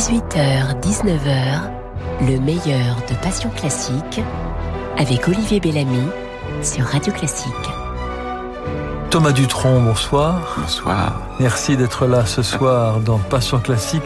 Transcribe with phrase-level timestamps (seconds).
[0.00, 1.60] 18h, 19h,
[2.22, 4.22] le meilleur de Passion Classique
[4.96, 6.08] avec Olivier Bellamy
[6.62, 7.52] sur Radio Classique.
[9.10, 10.56] Thomas Dutronc, bonsoir.
[10.58, 11.20] Bonsoir.
[11.38, 14.04] Merci d'être là ce soir dans Passion Classique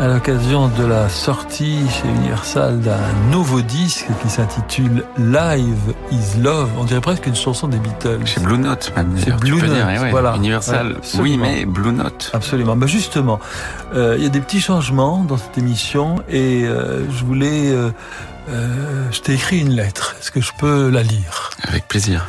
[0.00, 2.98] à l'occasion de la sortie chez Universal d'un
[3.30, 6.70] nouveau disque qui s'intitule Live is Love.
[6.78, 8.26] On dirait presque une chanson des Beatles.
[8.26, 9.16] Chez Blue Note, même.
[9.22, 10.34] Chez Blue Note, dire, ouais, voilà.
[10.36, 12.30] Universal, Ouais, oui, mais Blue Note.
[12.34, 12.74] Absolument.
[12.76, 13.38] Bah justement,
[13.94, 17.70] euh, il y a des petits changements dans cette émission et euh, je voulais...
[17.70, 17.90] euh,
[19.12, 20.16] je t'ai écrit une lettre.
[20.20, 21.50] Est-ce que je peux la lire?
[21.68, 22.26] Avec plaisir.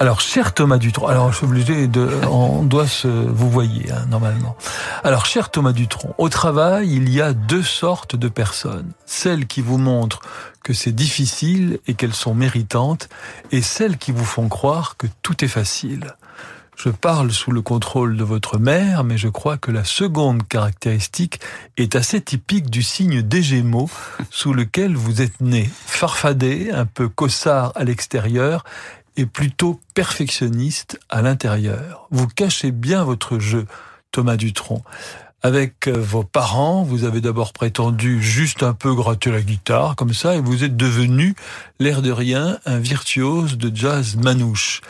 [0.00, 4.06] Alors, cher Thomas Dutronc, alors je suis obligé de, on doit se, vous voyez, hein,
[4.08, 4.56] normalement.
[5.02, 8.92] Alors, cher Thomas Dutronc, au travail, il y a deux sortes de personnes.
[9.06, 10.20] Celles qui vous montrent
[10.62, 13.08] que c'est difficile et qu'elles sont méritantes,
[13.50, 16.14] et celles qui vous font croire que tout est facile.
[16.76, 21.40] Je parle sous le contrôle de votre mère, mais je crois que la seconde caractéristique
[21.76, 23.90] est assez typique du signe des Gémeaux
[24.30, 25.68] sous lequel vous êtes né.
[25.86, 28.62] Farfadé, un peu cossard à l'extérieur
[29.18, 32.06] et plutôt perfectionniste à l'intérieur.
[32.10, 33.66] Vous cachez bien votre jeu,
[34.12, 34.82] Thomas Dutronc.
[35.42, 40.14] Avec euh, vos parents, vous avez d'abord prétendu juste un peu gratter la guitare, comme
[40.14, 41.36] ça, et vous êtes devenu,
[41.78, 44.80] l'air de rien, un virtuose de jazz manouche.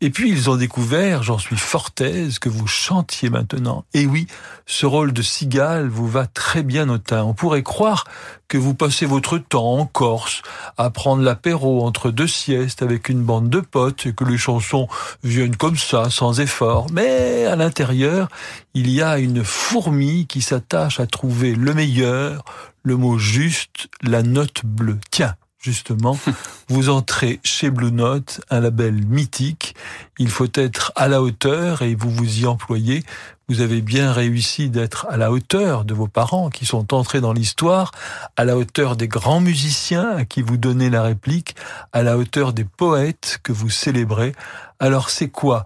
[0.00, 3.84] Et puis ils ont découvert, j'en suis fort aise, que vous chantiez maintenant.
[3.94, 4.28] Et oui,
[4.66, 7.24] ce rôle de cigale vous va très bien au teint.
[7.24, 8.04] On pourrait croire
[8.46, 10.42] que vous passez votre temps en Corse
[10.76, 14.86] à prendre l'apéro entre deux siestes avec une bande de potes et que les chansons
[15.24, 16.86] viennent comme ça, sans effort.
[16.92, 18.28] Mais à l'intérieur,
[18.74, 22.44] il y a une fourmi qui s'attache à trouver le meilleur,
[22.84, 25.00] le mot juste, la note bleue.
[25.10, 26.18] Tiens, justement,
[26.68, 29.74] vous entrez chez Blue Note, un label mythique.
[30.18, 33.04] Il faut être à la hauteur et vous vous y employez.
[33.48, 37.32] Vous avez bien réussi d'être à la hauteur de vos parents qui sont entrés dans
[37.32, 37.92] l'histoire,
[38.36, 41.56] à la hauteur des grands musiciens à qui vous donnez la réplique,
[41.92, 44.34] à la hauteur des poètes que vous célébrez.
[44.80, 45.64] Alors c'est quoi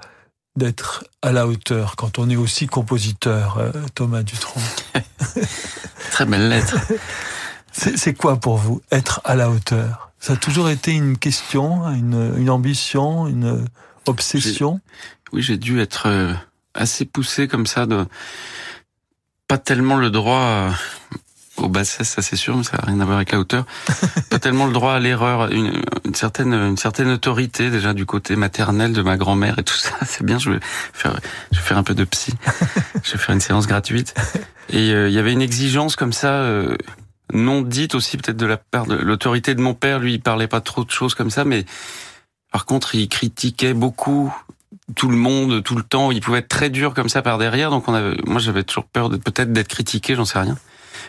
[0.54, 4.60] d'être à la hauteur quand on est aussi compositeur, euh, Thomas Dutronc?
[6.12, 6.76] Très belle lettre.
[7.72, 10.12] C'est quoi pour vous être à la hauteur?
[10.18, 13.66] Ça a toujours été une question, une, une ambition, une
[14.06, 14.80] obsession?
[15.32, 16.34] Oui, j'ai dû être euh,
[16.74, 18.06] assez poussé comme ça de
[19.48, 20.70] pas tellement le droit euh,
[21.56, 23.64] au bassesse, ça c'est sûr, mais ça n'a rien à voir avec la hauteur.
[24.30, 28.36] pas tellement le droit à l'erreur, une, une certaine une certaine autorité déjà du côté
[28.36, 29.94] maternel de ma grand-mère et tout ça.
[30.06, 30.60] C'est bien, je vais
[30.92, 31.18] faire
[31.52, 32.34] je vais faire un peu de psy.
[33.02, 34.14] je vais faire une séance gratuite.
[34.70, 36.76] Et euh, il y avait une exigence comme ça euh,
[37.32, 40.48] non dite aussi peut-être de la part de l'autorité de mon père, lui il parlait
[40.48, 41.64] pas trop de choses comme ça mais
[42.52, 44.32] par contre, il critiquait beaucoup
[44.94, 46.12] tout le monde, tout le temps.
[46.12, 47.70] Il pouvait être très dur comme ça par derrière.
[47.70, 50.56] Donc, on avait, moi, j'avais toujours peur de peut-être d'être critiqué, j'en sais rien.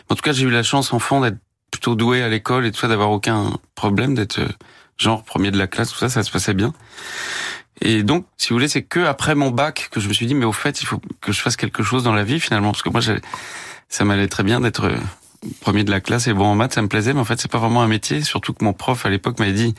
[0.08, 1.36] En tout cas, j'ai eu la chance, enfant, d'être
[1.70, 4.48] plutôt doué à l'école et tout ça, d'avoir aucun problème, d'être euh,
[4.96, 6.72] genre premier de la classe, tout ça, ça se passait bien.
[7.82, 10.34] Et donc, si vous voulez, c'est que après mon bac que je me suis dit,
[10.34, 12.82] mais au fait, il faut que je fasse quelque chose dans la vie finalement, parce
[12.82, 13.00] que moi,
[13.88, 14.96] ça m'allait très bien d'être euh,
[15.60, 17.50] premier de la classe et bon en maths, ça me plaisait, mais en fait, c'est
[17.50, 18.22] pas vraiment un métier.
[18.22, 19.74] Surtout que mon prof à l'époque m'avait dit,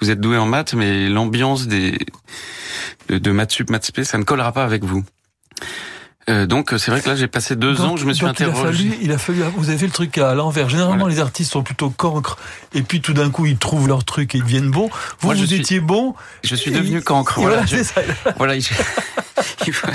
[0.00, 1.92] vous êtes doué en maths, mais l'ambiance de,
[3.08, 5.04] de maths sup, maths ça ne collera pas avec vous.
[6.30, 8.38] Euh, donc c'est vrai que là j'ai passé deux Donc- ans, je me suis donc
[8.40, 8.88] il a interrogé.
[8.88, 10.68] fallu, il a fallu, vous avez fait le truc à l'envers.
[10.70, 11.14] Généralement, Voilà.
[11.14, 12.38] les artistes sont plutôt cancres,
[12.72, 14.88] et puis tout d'un coup, ils trouvent leur truc et ils deviennent bons.
[15.20, 16.14] Vous, Moi, vous suis- étiez bon.
[16.42, 17.34] Je suis devenu cancre.
[17.40, 18.00] Voilà, Voilà, je- c'est ça.
[18.38, 18.54] voilà,
[19.66, 19.86] il- faut-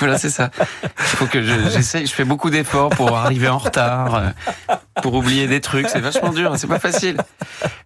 [0.00, 0.50] voilà, c'est ça.
[0.82, 2.06] Il faut que je- j'essaye.
[2.06, 5.88] Je fais beaucoup d'efforts pour arriver en retard, euh, pour oublier des trucs.
[5.88, 6.54] C'est vachement dur.
[6.56, 7.16] C'est pas facile.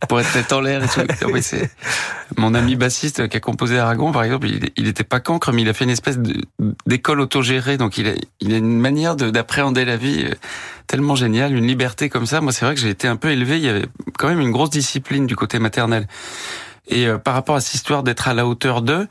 [0.08, 1.00] Pour être tête en l'air et tout.
[1.00, 1.42] Non, mais
[2.38, 4.48] mon ami bassiste qui a composé Aragon, par exemple.
[4.48, 6.19] Il, il était pas cancre, mais il a fait une espèce
[6.86, 7.76] d'école autogérée.
[7.82, 8.15] Donc il a,
[8.56, 10.34] une manière de- d'appréhender la vie euh,
[10.87, 12.41] tellement géniale, une liberté comme ça.
[12.41, 13.56] Moi, c'est vrai que j'ai été un peu élevé.
[13.56, 13.87] Il y avait
[14.19, 16.06] quand même une grosse discipline du côté maternel.
[16.87, 19.09] Et euh, par rapport à cette histoire d'être à la hauteur d'eux,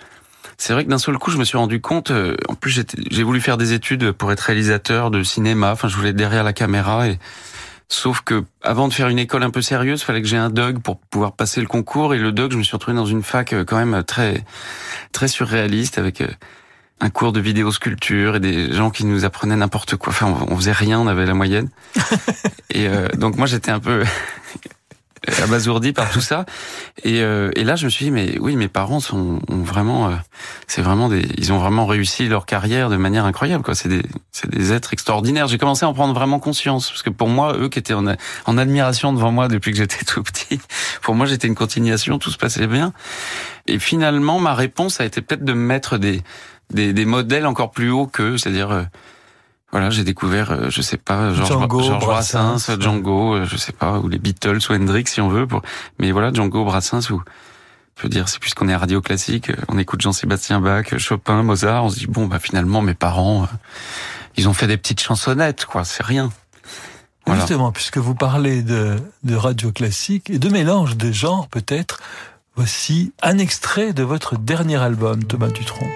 [0.57, 2.11] c'est vrai que d'un seul coup, je me suis rendu compte.
[2.11, 5.73] euh, en plus, j'ai voulu faire des études pour être réalisateur de cinéma.
[5.73, 7.09] Enfin, je voulais être derrière la caméra.
[7.09, 7.19] Et
[7.89, 10.79] sauf que avant de faire une école un peu sérieuse, fallait que j'ai un DUG
[10.79, 12.13] pour pouvoir passer le concours.
[12.13, 14.45] Et le DUG, je me suis retrouvé dans une fac quand même très
[15.11, 16.23] très surréaliste avec
[17.01, 20.09] un cours de vidéosculpture et des gens qui nous apprenaient n'importe quoi.
[20.09, 21.69] Enfin, on, on faisait rien, on avait la moyenne.
[22.69, 24.03] et euh, donc moi, j'étais un peu
[25.43, 26.45] abasourdi par tout ça.
[27.03, 30.09] Et, euh, et là, je me suis dit, mais oui, mes parents sont ont vraiment,
[30.09, 30.15] euh,
[30.67, 33.63] c'est vraiment des, ils ont vraiment réussi leur carrière de manière incroyable.
[33.63, 35.47] Quoi, c'est des, c'est des êtres extraordinaires.
[35.47, 38.05] J'ai commencé à en prendre vraiment conscience parce que pour moi, eux qui étaient en,
[38.45, 40.59] en admiration devant moi depuis que j'étais tout petit,
[41.01, 42.93] pour moi, j'étais une continuation, tout se passait bien.
[43.67, 46.21] Et finalement, ma réponse a été peut-être de me mettre des,
[46.71, 48.83] des, des modèles encore plus hauts qu'eux, c'est-à-dire euh,
[49.71, 53.57] Voilà, j'ai découvert, euh, je sais pas, Georges Django, Georges Brassens, Brassens, Django, euh, je
[53.57, 55.47] sais pas, ou les Beatles ou Hendrix si on veut.
[55.47, 55.61] Pour...
[55.99, 57.21] Mais voilà, Django, Brassens, ou
[57.97, 61.43] je veux dire, c'est puisqu'on est à radio classique, euh, on écoute Jean-Sébastien Bach, Chopin,
[61.43, 63.45] Mozart, on se dit bon, bah finalement mes parents, euh,
[64.37, 66.31] ils ont fait des petites chansonnettes, quoi, c'est rien.
[67.25, 67.41] Voilà.
[67.41, 72.01] Justement, puisque vous parlez de, de radio classique et de mélange de genres, peut-être,
[72.55, 75.87] voici un extrait de votre dernier album, Thomas Dutronc.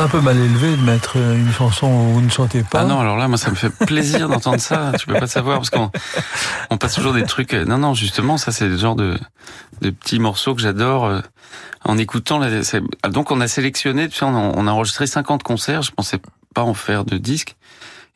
[0.00, 2.80] C'est un peu mal élevé de mettre une chanson où vous ne chantez pas.
[2.80, 4.92] Ah non, alors là, moi, ça me fait plaisir d'entendre ça.
[4.98, 5.90] Tu peux pas savoir parce qu'on
[6.70, 7.52] on passe toujours des trucs.
[7.52, 9.18] Non, non, justement, ça c'est le genre de,
[9.82, 11.04] de petits morceaux que j'adore.
[11.04, 11.20] euh,
[11.84, 12.80] En écoutant, c'est-
[13.10, 15.82] donc on a sélectionné, tu on a, on a enregistré 50 concerts.
[15.82, 16.18] Je pensais
[16.54, 17.56] pas en faire de disques.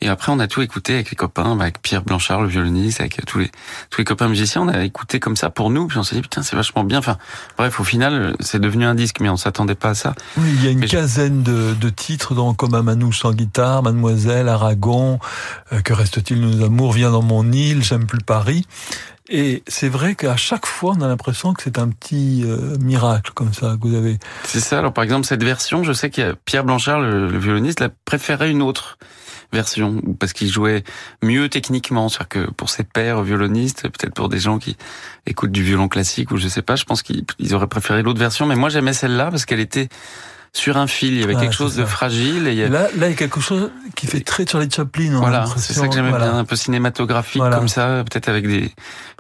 [0.05, 3.01] Et après, on a tout écouté avec les copains, bah, avec Pierre Blanchard, le violoniste,
[3.01, 3.51] avec tous les
[3.91, 4.61] tous les copains musiciens.
[4.63, 5.87] On a écouté comme ça pour nous.
[5.87, 6.99] Puis on s'est dit putain, c'est vachement bien.
[6.99, 7.17] Enfin,
[7.57, 10.15] bref, au final, c'est devenu un disque, mais on s'attendait pas à ça.
[10.37, 13.33] Oui, il y a une Mais je- quinzaine de, de titres, dont comme Amanouche en
[13.33, 15.19] guitare, Mademoiselle, Aragon,
[15.73, 18.67] euh, Que reste-t-il de nos amours, Viens dans mon île, J'aime plus Paris.
[19.31, 23.31] Et c'est vrai qu'à chaque fois, on a l'impression que c'est un petit euh, miracle
[23.35, 24.19] comme ça que vous avez.
[24.45, 24.79] C'est ça.
[24.81, 27.81] Alors, par exemple, cette version, je sais qu'il y a Pierre Blanchard, le, le violoniste,
[27.81, 28.99] l'a préféré une autre
[29.55, 30.85] version parce qu'il jouait
[31.23, 32.09] mieux techniquement.
[32.11, 34.77] C'est-à-dire que pour ses pairs violonistes, peut-être pour des gens qui
[35.27, 38.19] écoutent du violon classique ou je sais pas, je pense qu'ils ils auraient préféré l'autre
[38.21, 38.45] version.
[38.47, 39.89] Mais moi, j'aimais celle-là parce qu'elle était
[40.53, 41.15] sur un fil.
[41.15, 42.69] Il y avait Ah, quelque chose de fragile et il y Et a...
[42.69, 45.19] Là, là, il y a quelque chose qui fait très Charlie Chaplin.
[45.19, 46.31] Voilà, c'est ça que j'aimais Voilà.
[46.31, 47.57] bien, un peu cinématographique Voilà.
[47.57, 48.71] comme ça, peut-être avec des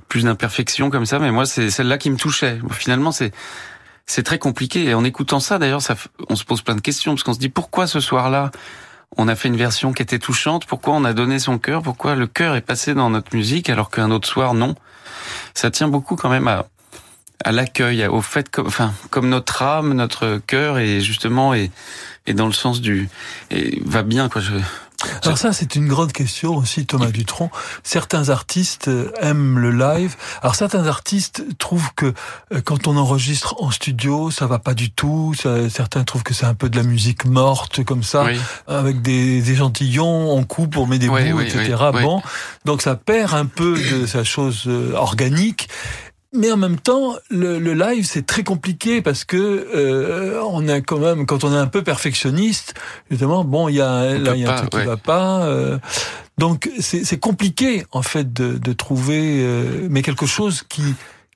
[0.08, 1.18] plus d'imperfections comme ça.
[1.18, 2.60] Mais moi, c'est celle-là qui me touchait.
[2.70, 3.32] Finalement, c'est
[4.06, 4.84] c'est très compliqué.
[4.84, 5.96] Et en écoutant ça, d'ailleurs, ça,
[6.28, 8.50] on se pose plein de questions parce qu'on se dit pourquoi ce soir-là
[9.16, 10.66] on a fait une version qui était touchante.
[10.66, 11.82] Pourquoi on a donné son cœur?
[11.82, 14.74] Pourquoi le cœur est passé dans notre musique alors qu'un autre soir non?
[15.54, 16.66] Ça tient beaucoup quand même à
[17.44, 21.70] à l'accueil, au fait, comme, enfin, comme notre âme, notre cœur est justement est,
[22.26, 23.08] est dans le sens du
[23.50, 24.40] et va bien quoi.
[24.40, 24.54] Je,
[25.24, 27.50] Alors ça, c'est une grande question aussi, Thomas Dutronc.
[27.82, 30.16] Certains artistes euh, aiment le live.
[30.42, 32.06] Alors certains artistes trouvent que
[32.52, 35.34] euh, quand on enregistre en studio, ça va pas du tout.
[35.40, 38.38] Ça- certains trouvent que c'est un peu de la musique morte comme ça, oui.
[38.68, 41.76] avec des échantillons, on coupe, on met des Oui, bouts, oui, etc.
[42.02, 42.22] Bon,
[42.64, 45.68] donc ça perd un peu de sa chose euh, organique.
[46.34, 49.36] Mais en même temps, le, le live c'est très compliqué parce que
[49.74, 52.74] euh, on a quand même, quand on est un peu perfectionniste,
[53.10, 54.84] évidemment, bon, il y a là, il y a un pas, truc qui ouais.
[54.84, 55.46] va pas.
[55.46, 55.78] euh,
[56.36, 60.82] donc c'est compliqué en fait de, de trouver, euh, mais quelque chose qui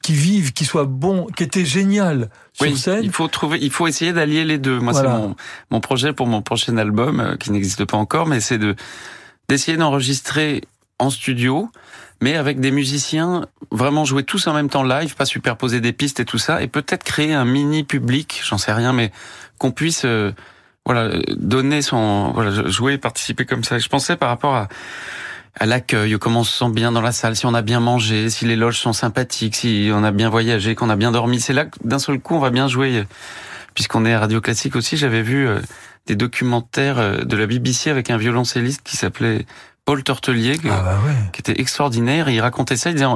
[0.03, 3.01] qui vive, qui soit bon, qui était génial sur Oui, scène.
[3.03, 4.79] il faut trouver, il faut essayer d'allier les deux.
[4.79, 5.11] Moi, Voilà.
[5.11, 5.37] c'est mon,
[5.73, 8.75] mon projet pour mon prochain album, euh, qui n'existe pas encore, mais c'est de
[9.49, 10.63] d'essayer d'enregistrer
[11.01, 11.69] en studio,
[12.21, 16.21] mais avec des musiciens vraiment jouer tous en même temps live, pas superposer des pistes
[16.21, 19.13] et tout ça, et peut-être créer un mini public, j'en sais rien, mais
[19.59, 20.33] qu'on puisse, euh,
[20.85, 23.79] voilà, donner son, voilà, jouer, participer comme ça.
[23.79, 24.69] Je pensais par rapport à,
[25.55, 28.31] à l'accueil, comment on se sent bien dans la salle, si on a bien mangé,
[28.31, 31.41] si les loges sont sympathiques, si on a bien voyagé, qu'on a bien dormi.
[31.41, 33.05] C'est là que d'un seul coup on va bien jouer.
[33.75, 35.61] Puisqu'on est à Radio Classique aussi, j'avais vu euh,
[36.07, 39.47] des documentaires euh, de la BBC avec un violoncelliste qui s'appelait
[39.89, 41.15] Paul Tortelier, Ah bah ouais.
[41.33, 42.29] qui était extraordinaire.
[42.29, 43.07] Il racontait ça, il disait,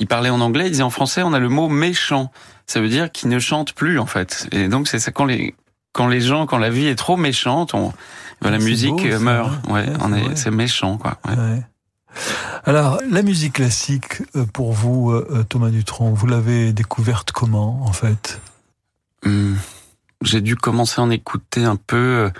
[0.00, 2.32] il parlait en anglais, il disait en français, on a le mot méchant.
[2.66, 4.48] Ça veut dire qu'il ne chante plus, en fait.
[4.50, 5.54] Et donc, c'est ça, quand les,
[5.92, 7.92] quand les gens, quand la vie est trop méchante, on,
[8.42, 9.52] ben, la musique beau, meurt.
[9.68, 9.86] Ouais,
[10.34, 11.16] c'est est, méchant, quoi.
[11.28, 11.36] Ouais.
[11.36, 11.62] Ouais.
[12.64, 17.84] Alors, la musique classique, euh, pour vous, euh, euh, Thomas Dutronc, vous l'avez découverte comment,
[17.86, 18.40] en fait?
[19.24, 19.56] Hum,
[20.22, 22.32] J'ai dû commencer à en écouter un peu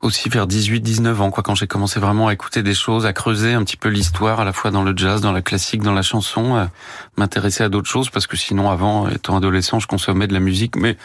[0.00, 3.52] aussi vers 18-19 ans, quoi, quand j'ai commencé vraiment à écouter des choses, à creuser
[3.52, 6.02] un petit peu l'histoire, à la fois dans le jazz, dans la classique, dans la
[6.02, 6.68] chanson,
[7.16, 10.76] m'intéresser à d'autres choses, parce que sinon, avant, étant adolescent, je consommais de la musique,
[10.76, 10.96] mais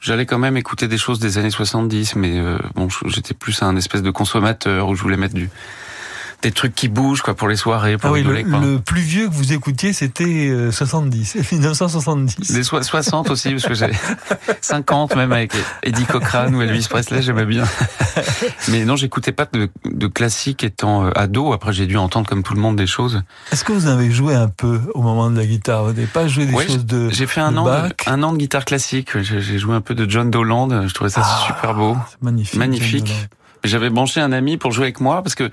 [0.00, 3.76] j'allais quand même écouter des choses des années 70, mais euh, bon, j'étais plus un
[3.76, 5.50] espèce de consommateur où je voulais mettre du
[6.42, 8.60] des trucs qui bougent, quoi, pour les soirées, pour Ah oui, le, quoi.
[8.60, 12.52] le plus vieux que vous écoutiez, c'était euh, 70, 1970.
[12.52, 13.90] Des so- 60 aussi, parce que j'ai
[14.60, 15.52] 50 même avec
[15.82, 17.64] Eddie Cochrane ou Elvis Presley, j'aimais bien.
[18.68, 21.52] Mais non, j'écoutais pas de, de classique étant euh, ado.
[21.52, 23.22] Après, j'ai dû entendre comme tout le monde des choses.
[23.52, 25.82] Est-ce que vous avez joué un peu au moment de la guitare?
[25.84, 27.08] Vous n'avez pas joué des choses de...
[27.10, 29.18] J'ai fait un de an, de, un an de guitare classique.
[29.20, 30.86] J'ai joué un peu de John Dolan.
[30.86, 31.96] Je trouvais ça Ah, super beau.
[32.22, 32.58] Magnifique.
[32.58, 33.28] Magnifique.
[33.64, 35.50] J'avais branché un ami pour jouer avec moi parce que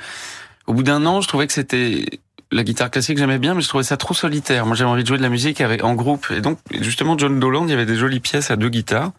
[0.67, 2.05] au bout d'un an, je trouvais que c'était
[2.51, 4.65] la guitare classique, j'aimais bien, mais je trouvais ça trop solitaire.
[4.65, 6.27] Moi, j'avais envie de jouer de la musique avec en groupe.
[6.31, 9.11] Et donc, justement, John Dolan, il y avait des jolies pièces à deux guitares.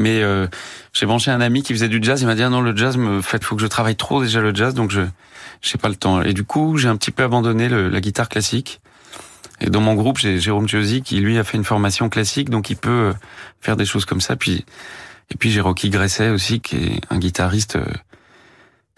[0.00, 0.46] Mais euh,
[0.92, 2.20] j'ai branché un ami qui faisait du jazz.
[2.22, 4.40] Il m'a dit ah non, le jazz, me fait, faut que je travaille trop déjà
[4.40, 5.00] le jazz, donc je
[5.60, 6.22] j'ai pas le temps.
[6.22, 8.80] Et du coup, j'ai un petit peu abandonné le- la guitare classique.
[9.60, 12.70] Et dans mon groupe, j'ai Jérôme Chiosi qui lui a fait une formation classique, donc
[12.70, 13.12] il peut euh,
[13.60, 14.36] faire des choses comme ça.
[14.36, 14.64] Puis
[15.30, 17.84] et puis j'ai Rocky Gresset aussi, qui est un guitariste euh,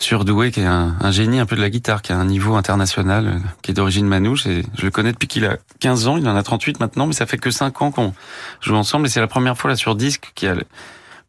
[0.01, 2.57] surdoué, qui est un, un génie un peu de la guitare, qui a un niveau
[2.57, 4.47] international, euh, qui est d'origine manouche.
[4.47, 7.13] Et je le connais depuis qu'il a 15 ans, il en a 38 maintenant, mais
[7.13, 8.15] ça fait que 5 ans qu'on
[8.61, 9.07] joue ensemble.
[9.07, 10.65] Et c'est la première fois là sur disque qu'il y a le,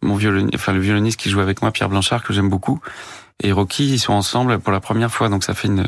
[0.01, 2.79] mon violon, enfin le violoniste qui joue avec moi, Pierre Blanchard, que j'aime beaucoup,
[3.43, 5.87] et Rocky, ils sont ensemble pour la première fois, donc ça fait une,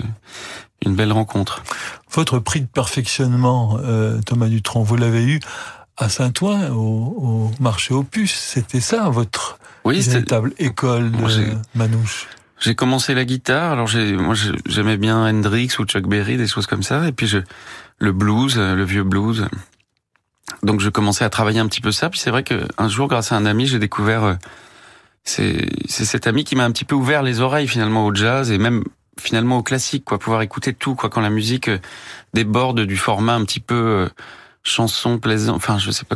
[0.85, 1.63] une belle rencontre.
[2.11, 5.39] Votre prix de perfectionnement, euh, Thomas Dutronc, vous l'avez eu
[5.97, 8.33] à Saint-Ouen, au, au marché Opus.
[8.33, 12.27] C'était ça, votre Oui, véritable école de j'ai- Manouche?
[12.63, 13.73] J'ai commencé la guitare.
[13.73, 17.07] Alors j'ai, moi j'ai- j'aimais bien Hendrix ou Chuck Berry, des choses comme ça.
[17.07, 17.39] Et puis je,
[17.99, 19.47] le blues, le vieux blues.
[20.63, 22.09] Donc je commençais à travailler un petit peu ça.
[22.09, 24.23] Puis c'est vrai que un jour, grâce à un ami, j'ai découvert.
[24.23, 24.35] euh,
[25.25, 28.49] C'est, c'est cet ami qui m'a un petit peu ouvert les oreilles finalement au jazz
[28.51, 28.83] et même
[29.19, 30.19] finalement au classique, quoi.
[30.19, 31.09] Pouvoir écouter tout, quoi.
[31.09, 31.79] Quand la musique euh,
[32.33, 34.09] déborde du format un petit peu euh,
[34.63, 35.55] chanson plaisant.
[35.55, 36.15] Enfin, je sais pas.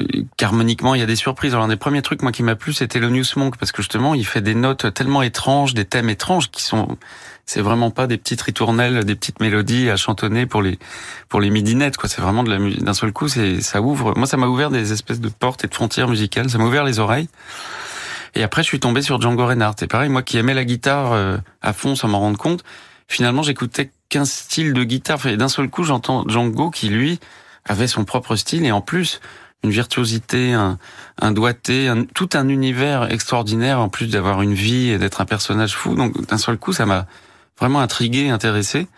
[0.00, 1.52] euh, qu'harmoniquement il y a des surprises.
[1.54, 3.82] Alors un des premiers trucs moi qui m'a plu c'était le News Monk parce que
[3.82, 6.98] justement il fait des notes tellement étranges, des thèmes étranges qui sont
[7.46, 10.78] c'est vraiment pas des petites ritournelles, des petites mélodies à chantonner pour les
[11.28, 12.08] pour les midinettes quoi.
[12.08, 13.28] C'est vraiment de la musique d'un seul coup.
[13.28, 14.14] C'est ça ouvre.
[14.16, 16.50] Moi ça m'a ouvert des espèces de portes et de frontières musicales.
[16.50, 17.28] Ça m'a ouvert les oreilles.
[18.34, 19.82] Et après je suis tombé sur Django Reinhardt.
[19.82, 22.64] Et pareil moi qui aimais la guitare euh, à fond sans m'en rendre compte.
[23.08, 25.26] Finalement j'écoutais qu'un style de guitare.
[25.26, 27.18] Et d'un seul coup j'entends Django qui lui
[27.64, 29.20] avait son propre style et en plus
[29.64, 30.78] une virtuosité, un,
[31.20, 35.24] un doigté, un- tout un univers extraordinaire en plus d'avoir une vie et d'être un
[35.24, 35.94] personnage fou.
[35.94, 37.06] Donc d'un seul coup, ça m'a
[37.58, 38.88] vraiment intrigué, intéressé.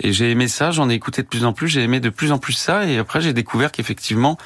[0.00, 2.32] Et j'ai aimé ça, j'en ai écouté de plus en plus, j'ai aimé de plus
[2.32, 2.84] en plus ça.
[2.86, 4.36] Et après, j'ai découvert qu'effectivement,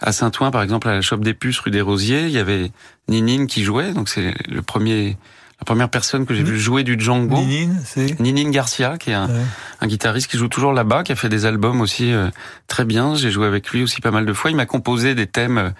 [0.00, 2.72] à Saint-Ouen, par exemple, à la Chope des Puces, rue des Rosiers, il y avait
[3.08, 3.92] Ninine qui jouait.
[3.92, 5.16] Donc c'est le premier,
[5.62, 6.48] la première personne que j'ai Mhm.
[6.50, 7.36] vu jouer du Django.
[7.36, 8.18] Ninine, c'est...
[8.18, 9.40] Ninine Garcia, qui est un, Ouais.
[9.80, 12.30] un guitariste qui joue toujours là-bas, qui a fait des albums aussi euh,
[12.66, 13.14] très bien.
[13.14, 14.50] J'ai joué avec lui aussi pas mal de fois.
[14.50, 15.70] Il m'a composé des thèmes euh,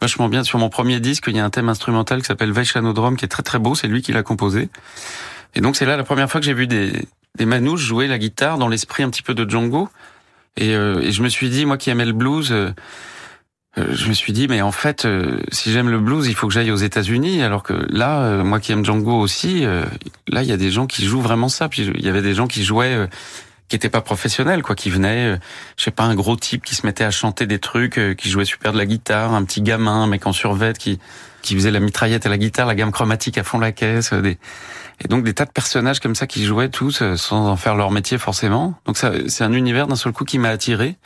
[0.00, 0.44] vachement bien.
[0.44, 3.28] Sur mon premier disque, il y a un thème instrumental qui s'appelle Vaishanodrome, qui est
[3.28, 3.74] très très beau.
[3.74, 4.68] C'est lui qui l'a composé.
[5.56, 6.92] Et donc c'est là la première fois que j'ai vu des,
[7.36, 9.88] des manouches jouer la guitare dans l'esprit un petit peu de Django.
[10.56, 12.54] Et, euh, et je me suis dit, moi qui aimais le blues,
[13.92, 16.52] je me suis dit, mais en fait, euh, si j'aime le blues, il faut que
[16.52, 17.42] j'aille aux États-Unis.
[17.42, 19.84] Alors que là, euh, moi qui aime Django aussi, euh,
[20.28, 21.68] là, il y a des gens qui jouent vraiment ça.
[21.68, 23.06] Puis il y avait des gens qui jouaient, euh,
[23.68, 25.38] qui étaient pas professionnels, quoi, qui venaient, euh,
[25.76, 28.30] je sais pas, un gros type qui se mettait à chanter des trucs, euh, qui
[28.30, 30.98] jouait super de la guitare, un petit gamin, un mec en survêt qui
[31.42, 34.34] qui faisait la mitraillette à la guitare, la gamme chromatique à fond la caisse, euh,
[35.00, 37.76] et donc des tas de personnages comme ça qui jouaient tous euh, sans en faire
[37.76, 38.74] leur métier forcément.
[38.86, 40.96] Donc c'est un univers d'un seul coup qui m'a attiré.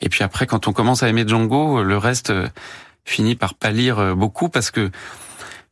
[0.00, 2.48] Et puis après, quand on commence à aimer Django, le reste euh,
[3.04, 4.90] finit par pâlir euh, beaucoup parce que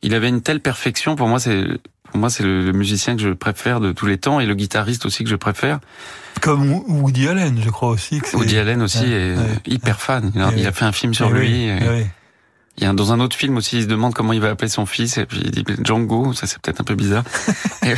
[0.03, 1.17] il avait une telle perfection.
[1.17, 1.65] Pour moi, c'est
[2.05, 5.07] pour moi c'est le, musicien que je préfère de tous les temps et le guitariste
[5.07, 5.81] aussi que je préfère.
[6.41, 8.21] Comme Woody Allen, je crois aussi.
[8.21, 10.31] Que Woody Allen aussi Ouais, est ouais, hyper fan.
[10.35, 11.69] Il a, il fait un film sur lui.
[12.79, 14.69] Il y a dans un autre film aussi, il se demande comment il va appeler
[14.69, 17.25] son fils, et puis il dit Django, ça c'est peut-être un peu bizarre.
[17.83, 17.95] et,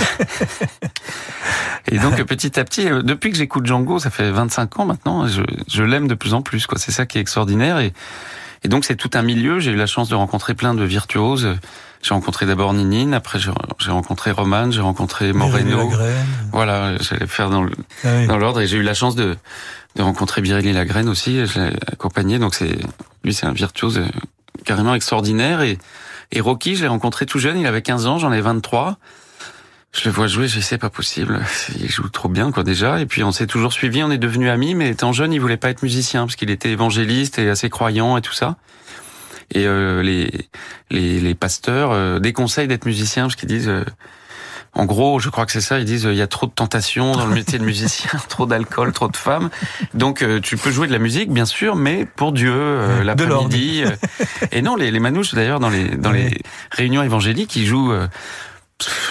[1.99, 5.43] donc petit à petit, euh, depuis que j'écoute Django, ça fait 25 ans maintenant, je,
[5.69, 6.67] je l'aime de plus en plus.
[6.67, 6.79] quoi.
[6.79, 7.79] C'est ça qui est extraordinaire.
[7.79, 7.93] Et,
[8.63, 9.59] et donc c'est tout un milieu.
[9.59, 11.57] J'ai eu la chance de rencontrer plein de virtuoses.
[12.03, 15.91] J'ai rencontré d'abord Ninine, après j'ai rencontré Roman, j'ai rencontré Moreno.
[16.51, 17.67] Voilà, j'allais faire dans
[18.05, 19.37] ah l'ordre et j'ai eu la chance de,
[19.97, 21.45] de rencontrer Biréli Lagraine aussi.
[21.45, 22.79] Je l'ai accompagné, donc c'est
[23.23, 24.07] lui c'est un virtuose euh,
[24.65, 25.61] carrément extraordinaire.
[25.61, 25.79] Et,
[26.33, 28.97] et Rocky, je l'ai rencontré tout jeune, il avait 15 ans, j'en ai 23.
[29.93, 31.41] Je le vois jouer, je sais, pas possible.
[31.81, 33.01] Il joue trop bien, quoi, déjà.
[33.01, 35.57] Et puis, on s'est toujours suivi, on est devenus amis, mais étant jeune, il voulait
[35.57, 38.57] pas être musicien, parce qu'il était évangéliste et assez croyant et tout ça.
[39.53, 40.31] Et euh, les,
[40.91, 43.85] les, les pasteurs euh, déconseillent d'être musicien, parce qu'ils disent, euh,
[44.73, 45.81] en gros, je crois que c'est ça.
[45.81, 48.93] Ils disent il y a trop de tentations dans le métier de musicien, trop d'alcool,
[48.93, 49.51] trop de femmes.
[49.95, 53.83] Donc euh, tu peux jouer de la musique, bien sûr, mais pour Dieu, euh, l'après-midi.
[53.85, 53.91] Euh.
[54.53, 57.93] et non, les, les manouches d'ailleurs dans les dans les réunions évangéliques, ils jouent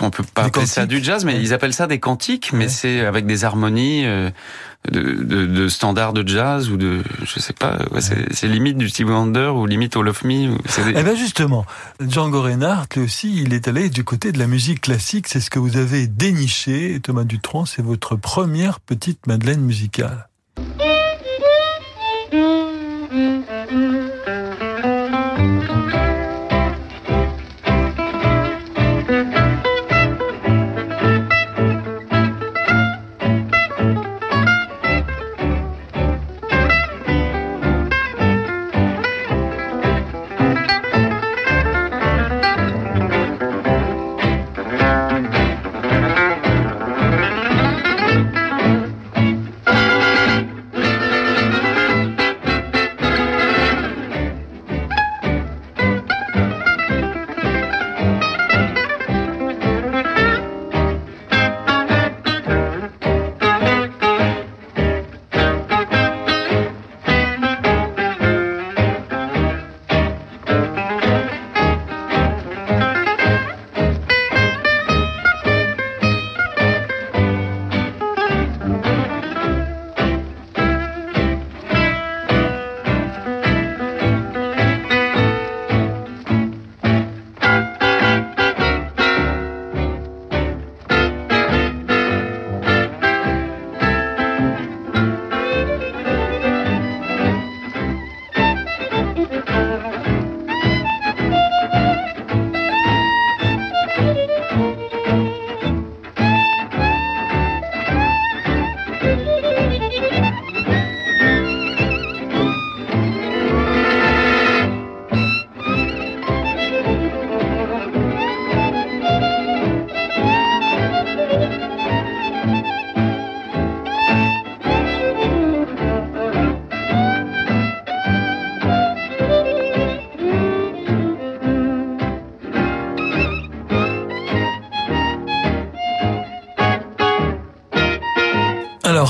[0.01, 3.01] on peut pas appeler ça du jazz, mais ils appellent ça des cantiques, mais c'est
[3.01, 4.29] avec des harmonies euh,
[4.89, 8.89] de, de, de, standards de jazz ou de, je sais pas, ouais, c'est limite du
[8.89, 10.55] Steve Wonder ou limite All of Me.
[10.77, 11.65] Eh ben justement,
[11.99, 15.27] Django Reinhardt, lui aussi, il est allé du côté de la musique classique.
[15.27, 20.28] C'est ce que vous avez déniché, Thomas Dutronc, c'est votre première petite Madeleine musicale.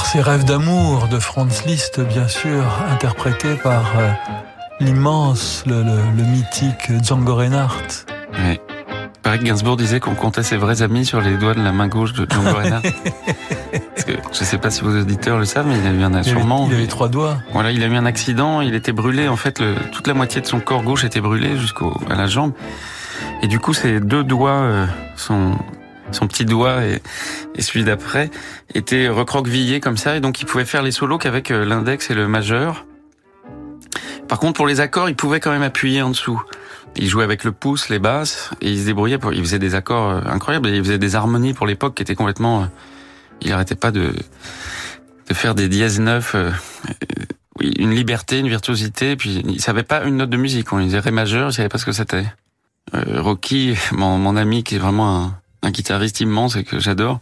[0.06, 4.12] Ces rêves d'amour de Franz Liszt, bien sûr, interprétés par euh,
[4.80, 5.84] l'immense, le,
[6.24, 8.06] mythique Django Reinhardt.
[8.34, 8.60] Oui.
[9.24, 11.88] Pareil que Gainsbourg disait qu'on comptait ses vrais amis sur les doigts de la main
[11.88, 12.84] gauche de Django Reinhardt.
[14.08, 16.68] je ne sais pas si vos auditeurs le savent, mais il a eu un accident.
[16.70, 17.38] Il avait trois doigts.
[17.54, 19.28] Voilà, il a eu un accident, il était brûlé.
[19.28, 22.54] En fait, toute la moitié de son corps gauche était brûlée jusqu'à la jambe.
[23.42, 24.86] Et du coup, ses deux doigts euh,
[25.16, 25.54] sont
[26.12, 27.02] son petit doigt et,
[27.60, 28.32] celui d'après
[28.74, 32.14] étaient recroquevillés comme ça et donc il pouvait faire les solos qu'avec euh, l'index et
[32.14, 32.86] le majeur.
[34.28, 36.42] Par contre pour les accords il pouvait quand même appuyer en dessous.
[36.96, 39.76] Il jouait avec le pouce, les basses et il se débrouillait pour, il faisait des
[39.76, 42.66] accords euh, incroyables et il faisait des harmonies pour l'époque qui étaient complètement, euh,
[43.42, 44.14] il arrêtait pas de,
[45.28, 46.36] de faire des dièses neufs,
[47.60, 50.72] une liberté, une virtuosité, puis il savait pas une note de musique.
[50.74, 52.26] On disait ré majeur, il savait pas ce que c'était.
[52.94, 57.20] Rocky, mon, mon ami qui est vraiment un, un guitariste immense et que j'adore,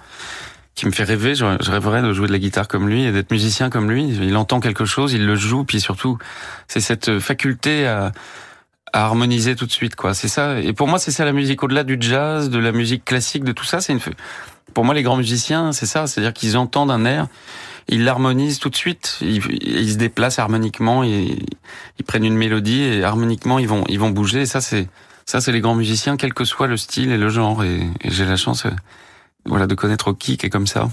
[0.76, 1.36] qui me fait rêver.
[1.36, 4.08] Je, rêverais de jouer de la guitare comme lui et d'être musicien comme lui.
[4.08, 6.18] Il entend quelque chose, il le joue, puis surtout,
[6.68, 8.12] c'est cette faculté à,
[8.94, 10.14] à harmoniser tout de suite, quoi.
[10.14, 10.60] C'est ça.
[10.60, 11.64] Et pour moi, c'est ça la musique.
[11.64, 14.00] Au-delà du jazz, de la musique classique, de tout ça, c'est une.
[14.74, 16.08] Pour moi, les grands musiciens, c'est ça.
[16.08, 17.28] C'est-à-dire qu'ils entendent un air,
[17.88, 19.18] ils l'harmonisent tout de suite.
[19.22, 21.40] Ils, se déplacent harmoniquement, ils,
[22.00, 24.46] ils prennent une mélodie et harmoniquement, ils vont, ils vont bouger.
[24.46, 24.88] Ça, c'est
[25.28, 27.64] ça, c'est les grands musiciens, quel que soit le style et le genre.
[27.64, 28.72] Et, j'ai la chance, euh,
[29.46, 30.90] voilà, de connaître qui est comme ça.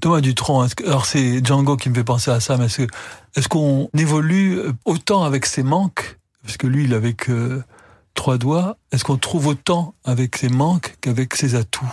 [0.00, 4.60] Thomas Dutronc, alors c'est Django qui me fait penser à ça, mais est-ce qu'on évolue
[4.86, 6.18] autant avec ses manques?
[6.42, 7.60] Parce que lui, il avait que
[8.14, 8.78] trois doigts.
[8.92, 11.92] Est-ce qu'on trouve autant avec ses manques qu'avec ses atouts?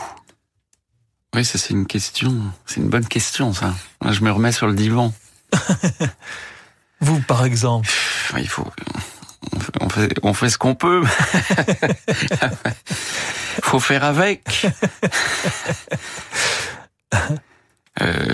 [1.36, 2.34] Oui, ça c'est une question.
[2.66, 3.74] C'est une bonne question, ça.
[4.08, 5.12] je me remets sur le divan.
[7.02, 7.90] Vous, par exemple?
[8.38, 8.66] Il faut.
[9.82, 11.04] On fait, on fait ce qu'on peut.
[13.64, 14.68] faut faire avec.
[18.00, 18.32] Euh,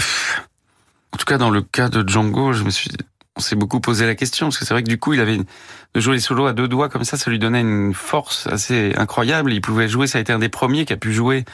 [1.13, 2.89] en tout cas, dans le cas de Django, je me suis,
[3.38, 5.38] on s'est beaucoup posé la question parce que c'est vrai que du coup, il avait
[5.38, 8.93] de jouer les solos à deux doigts comme ça, ça lui donnait une force assez
[8.98, 9.54] incroyable.
[9.54, 11.46] Il pouvait jouer, ça a été un des premiers qui a pu jouer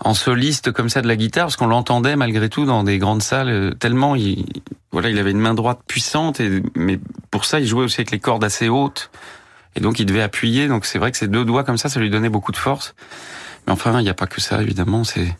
[0.00, 3.22] en soliste comme ça de la guitare parce qu'on l'entendait malgré tout dans des grandes
[3.22, 4.44] salles euh, tellement il
[4.92, 6.98] voilà il avait une main droite puissante et mais
[7.30, 9.10] pour ça il jouait aussi avec les cordes assez hautes.
[9.76, 10.68] Et donc il devait appuyer.
[10.68, 12.94] Donc c'est vrai que ces deux doigts comme ça ça lui donnait beaucoup de force.
[13.66, 15.04] Mais enfin il n'y a pas que ça évidemment.
[15.04, 15.36] C'est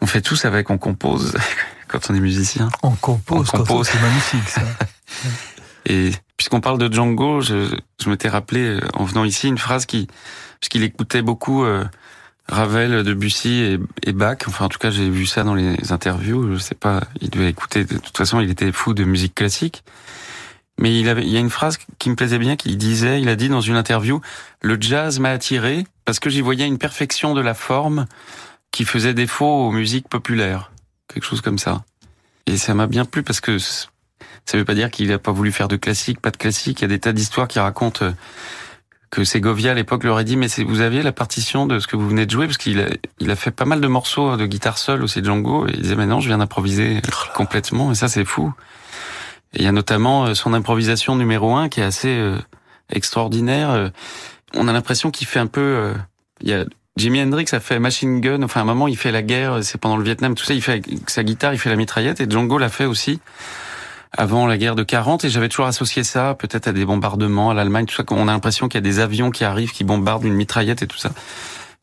[0.00, 1.36] on fait tout ça avec on compose
[1.88, 2.68] quand on est musicien.
[2.82, 3.88] On compose, on compose.
[3.88, 4.62] c'est magnifique ça.
[5.86, 9.86] Et puisqu'on parle de Django je, je m'étais rappelé euh, en venant ici une phrase
[9.86, 10.06] qui
[10.60, 11.84] parce qu'il écoutait beaucoup euh,
[12.48, 14.38] Ravel, Debussy et, Bach.
[14.46, 16.54] Enfin, en tout cas, j'ai vu ça dans les interviews.
[16.54, 17.84] Je sais pas, il devait écouter.
[17.84, 19.84] De toute façon, il était fou de musique classique.
[20.78, 23.28] Mais il avait, il y a une phrase qui me plaisait bien, qu'il disait, il
[23.28, 24.20] a dit dans une interview,
[24.62, 28.06] le jazz m'a attiré parce que j'y voyais une perfection de la forme
[28.70, 30.70] qui faisait défaut aux musiques populaires.
[31.12, 31.82] Quelque chose comme ça.
[32.46, 35.50] Et ça m'a bien plu parce que ça veut pas dire qu'il a pas voulu
[35.50, 36.80] faire de classique, pas de classique.
[36.80, 38.14] Il y a des tas d'histoires qui racontent
[39.10, 41.96] que Segovia à l'époque leur a dit mais vous aviez la partition de ce que
[41.96, 42.88] vous venez de jouer parce qu'il a,
[43.20, 45.96] il a fait pas mal de morceaux de guitare seule aussi Django et il disait
[45.96, 48.52] mais non je viens d'improviser oh complètement et ça c'est fou.
[49.54, 52.36] Et il y a notamment euh, son improvisation numéro un qui est assez euh,
[52.90, 53.70] extraordinaire.
[53.70, 53.88] Euh,
[54.54, 55.92] on a l'impression qu'il fait un peu
[56.40, 56.64] il y a
[56.96, 59.78] Jimi Hendrix a fait Machine Gun, enfin à un moment il fait la guerre, c'est
[59.78, 62.28] pendant le Vietnam, tout ça, il fait avec sa guitare, il fait la mitraillette et
[62.28, 63.20] Django l'a fait aussi
[64.12, 67.54] avant la guerre de 40 et j'avais toujours associé ça peut-être à des bombardements à
[67.54, 68.04] l'Allemagne, tout ça.
[68.10, 70.86] On a l'impression qu'il y a des avions qui arrivent, qui bombardent une mitraillette et
[70.86, 71.10] tout ça.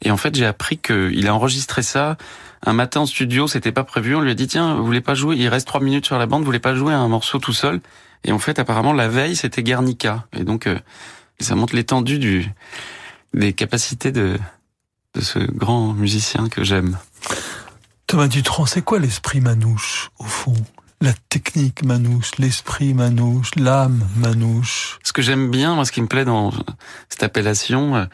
[0.01, 2.17] Et en fait, j'ai appris qu'il a enregistré ça
[2.65, 4.15] un matin en studio, c'était pas prévu.
[4.15, 6.25] On lui a dit tiens, vous voulez pas jouer Il reste trois minutes sur la
[6.25, 7.79] bande, vous voulez pas jouer un morceau tout seul?
[8.23, 10.25] Et en fait, apparemment, la veille, c'était Guernica.
[10.33, 10.79] Et donc, euh,
[11.39, 12.51] ça montre l'étendue du
[13.33, 14.39] des capacités de
[15.13, 16.97] de ce grand musicien que j'aime.
[18.07, 20.53] Thomas Dutronc, c'est quoi l'esprit manouche au fond?
[21.01, 24.99] La technique manouche, l'esprit manouche, l'âme manouche.
[25.03, 26.51] Ce que j'aime bien, moi, ce qui me plaît dans
[27.10, 28.05] cette appellation, euh,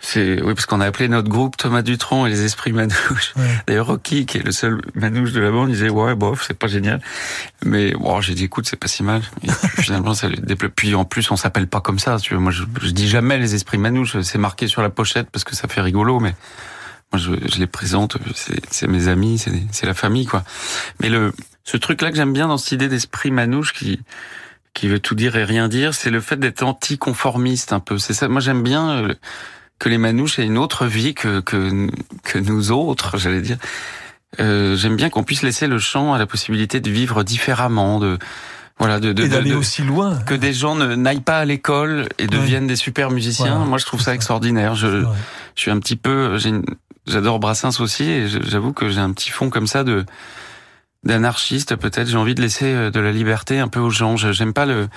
[0.00, 3.34] c'est oui parce qu'on a appelé notre groupe Thomas Dutronc et les esprits manouches.
[3.66, 6.68] D'ailleurs Rocky, qui est le seul manouche de la bande, disait ouais bof c'est pas
[6.68, 7.02] génial,
[7.64, 9.22] mais bon j'ai dit écoute c'est pas si mal.
[9.42, 9.50] Et
[9.82, 10.72] finalement ça développe.
[10.74, 12.18] Puis en plus on s'appelle pas comme ça.
[12.18, 15.28] Tu vois, moi je, je dis jamais les esprits manouches, c'est marqué sur la pochette
[15.30, 16.34] parce que ça fait rigolo, mais
[17.12, 18.16] moi je, je les présente,
[18.70, 19.38] c'est mes amis,
[19.70, 20.44] c'est la famille quoi.
[21.00, 24.00] Mais le ce truc-là que j'aime bien dans cette idée d'esprit manouche qui
[24.72, 27.98] qui veut tout dire et rien dire, c'est le fait d'être anticonformiste un peu.
[27.98, 28.28] C'est ça.
[28.28, 29.14] Moi, j'aime bien euh,
[29.80, 31.88] que les manouches aient une autre vie que que,
[32.22, 33.58] que nous autres, j'allais dire.
[34.38, 38.16] Euh, j'aime bien qu'on puisse laisser le chant à la possibilité de vivre différemment, de
[38.78, 40.18] voilà, de, de d'aller aussi loin.
[40.20, 43.58] Que des gens ne n'aillent pas à l'école et deviennent des super musiciens.
[43.58, 44.74] Moi, je trouve ça, extraordinaire.
[44.74, 45.02] Je,
[45.56, 46.38] je suis un petit peu,
[47.06, 50.06] j'adore Brassens aussi, et j'avoue que j'ai un petit fond comme ça de
[51.04, 52.08] d'anarchiste peut-être.
[52.08, 54.16] J'ai envie de laisser euh, de la liberté un peu aux gens.
[54.16, 54.88] J'aime pas le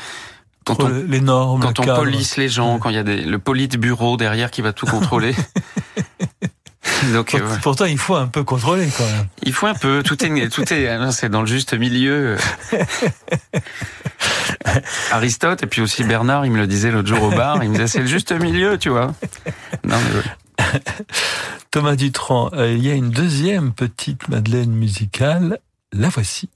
[0.65, 3.37] quand on, les normes, quand on police les gens, quand il y a des, le
[3.77, 5.35] bureau derrière qui va tout contrôler.
[7.13, 9.27] Donc, euh, Pourtant, il faut un peu contrôler quand même.
[9.43, 10.03] Il faut un peu.
[10.03, 12.37] Tout est, tout est, c'est dans le juste milieu.
[15.11, 17.61] Aristote et puis aussi Bernard, il me le disait l'autre jour au bar.
[17.63, 19.13] Il me disait c'est le juste milieu, tu vois.
[19.83, 20.69] Non mais
[21.71, 25.59] Thomas Dutron, euh, il y a une deuxième petite Madeleine musicale
[25.93, 26.49] la voici.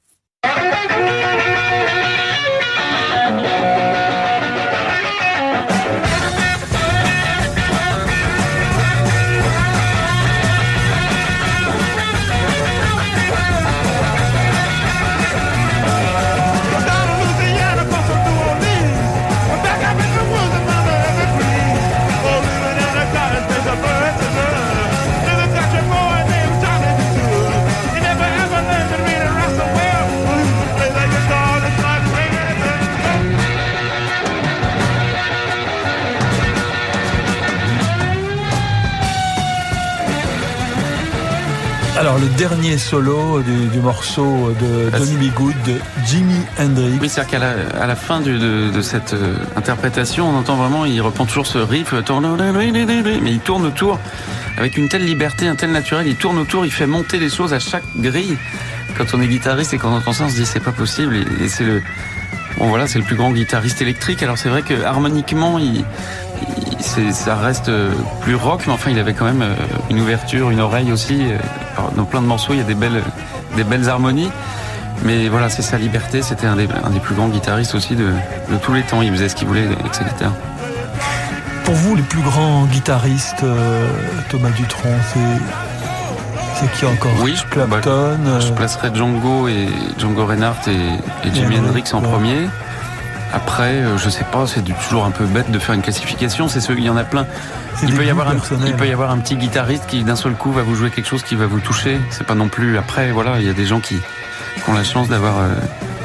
[42.17, 45.33] Alors le dernier solo du, morceau de Johnny B.
[45.35, 46.97] Good, de Jimi Hendrix.
[46.99, 50.85] Oui, c'est-à-dire qu'à la, à la fin de, de, cette euh, interprétation, on entend vraiment,
[50.85, 53.99] il reprend toujours ce riff, mais il tourne autour
[54.57, 57.53] avec une telle liberté, un tel naturel, il tourne autour, il fait monter les choses
[57.53, 58.35] à chaque grille.
[58.97, 61.17] Quand on est guitariste et qu'on entend ça, on se dit c'est pas possible.
[61.39, 61.83] Et, c'est le
[62.57, 64.23] bon voilà, c'est le plus grand guitariste électrique.
[64.23, 65.85] Alors c'est vrai que harmoniquement, il,
[66.79, 67.69] ça reste
[68.21, 69.45] plus rock, mais enfin il avait quand même
[69.91, 71.21] une ouverture, une oreille aussi.
[71.95, 73.03] Dans plein de morceaux, il y a des belles,
[73.55, 74.31] des belles harmonies.
[75.03, 76.21] Mais voilà, c'est sa liberté.
[76.21, 78.07] C'était un des, un des plus grands guitaristes aussi de,
[78.51, 79.01] de tous les temps.
[79.01, 80.31] Il faisait ce qu'il voulait avec sa guitare.
[81.63, 83.43] Pour vous, les plus grands guitaristes,
[84.29, 85.19] Thomas Dutronc, c'est
[86.59, 87.11] c'est qui encore?
[87.21, 88.17] Oui, je, Clapton.
[88.25, 89.67] Bah, je placerais Django et
[89.99, 92.47] Django Reinhardt et, et Jimi Hendrix en premier.
[93.33, 96.47] Après, euh, je sais pas, c'est toujours un peu bête de faire une classification.
[96.47, 97.25] C'est ceux, il y en a plein.
[97.83, 100.33] Il peut y avoir un, il peut y avoir un petit guitariste qui d'un seul
[100.33, 101.99] coup va vous jouer quelque chose qui va vous toucher.
[102.09, 102.77] C'est pas non plus.
[102.77, 103.97] Après, voilà, il y a des gens qui,
[104.67, 105.53] ont la chance d'avoir euh,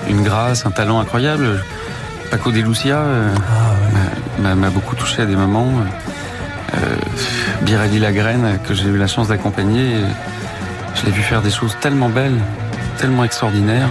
[0.09, 1.63] une grâce, un talent incroyable.
[2.31, 3.35] Paco de Lucia euh,
[4.45, 5.73] ah, m'a beaucoup touché à des moments.
[6.75, 6.97] Euh,
[7.63, 9.97] Birelli Lagraine que j'ai eu la chance d'accompagner.
[10.95, 12.39] Je l'ai vu faire des choses tellement belles,
[12.99, 13.89] tellement extraordinaires.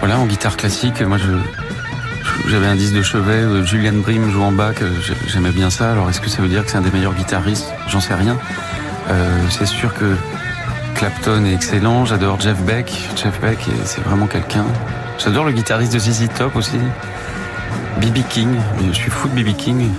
[0.00, 1.32] Voilà, en guitare classique, moi je,
[2.46, 4.82] j'avais un disque de chevet, euh, Julian Brim joue en bac,
[5.26, 5.92] j'aimais bien ça.
[5.92, 7.72] Alors est-ce que ça veut dire que c'est un des meilleurs guitaristes?
[7.88, 8.38] J'en sais rien.
[9.10, 10.16] Euh, c'est sûr que
[10.94, 12.92] Clapton est excellent, j'adore Jeff Beck.
[13.16, 14.64] Jeff Beck, c'est vraiment quelqu'un.
[15.18, 16.78] J'adore le guitariste de ZZ Top aussi.
[18.00, 18.18] B.B.
[18.28, 18.48] King,
[18.88, 19.56] je suis fou de B.B.
[19.56, 19.90] King.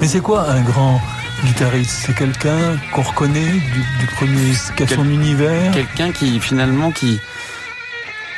[0.00, 1.00] Mais c'est quoi un grand
[1.44, 2.04] guitariste?
[2.06, 5.72] C'est quelqu'un qu'on reconnaît du, premier, qui a son univers?
[5.72, 7.20] Quelqu'un qui finalement qui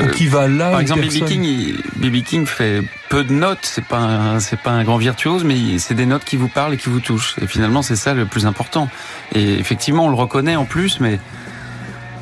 [0.03, 0.71] ou qui va là.
[0.71, 3.61] Par exemple, BB King, BB King fait peu de notes.
[3.63, 6.77] C'est pas c'est pas un grand virtuose, mais c'est des notes qui vous parlent et
[6.77, 7.37] qui vous touchent.
[7.41, 8.89] Et finalement, c'est ça le plus important.
[9.35, 11.19] Et effectivement, on le reconnaît en plus, mais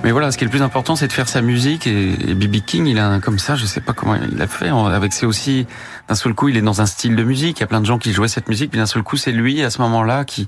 [0.02, 1.86] mais voilà, ce qui est le plus important, c'est de faire sa musique.
[1.86, 4.70] Et, BB King, il a comme ça, je sais pas comment il a fait.
[4.70, 5.66] Avec c'est aussi
[6.08, 7.58] d'un seul coup, il est dans un style de musique.
[7.58, 9.32] Il y a plein de gens qui jouaient cette musique, puis d'un seul coup, c'est
[9.32, 10.46] lui à ce moment-là qui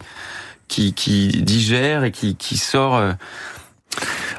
[0.68, 2.96] qui, qui digère et qui, qui sort.
[2.96, 3.12] Euh,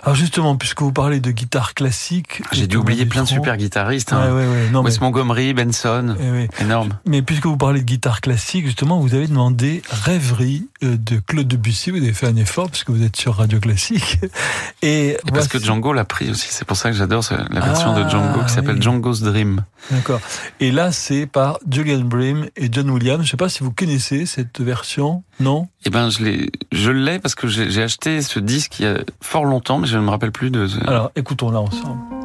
[0.04, 4.12] alors justement, puisque vous parlez de guitare classique, j'ai dû oublier plein de super guitaristes.
[4.12, 4.34] Hein.
[4.34, 7.00] Ouais, ouais, non, Wes Montgomery, Benson, eh énorme.
[7.06, 11.92] Mais puisque vous parlez de guitare classique, justement, vous avez demandé Rêverie de Claude Debussy.
[11.92, 14.20] Vous avez fait un effort puisque vous êtes sur Radio Classique.
[14.82, 16.48] Et, parce que Django l'a pris aussi.
[16.50, 19.64] C'est pour ça que j'adore la version de ah, Django qui s'appelle Django's Dream.
[19.92, 20.22] D'accord.
[20.60, 23.22] Et là, c'est par Julian Brim et John Williams.
[23.22, 25.24] Je ne sais pas si vous connaissez cette version.
[25.40, 25.68] Non?
[25.86, 29.00] Eh ben, je l'ai, je l'ai parce que j'ai acheté ce disque il y a
[29.22, 30.68] fort longtemps, mais je ne me rappelle plus de.
[30.88, 32.23] Alors, écoutons-la ensemble.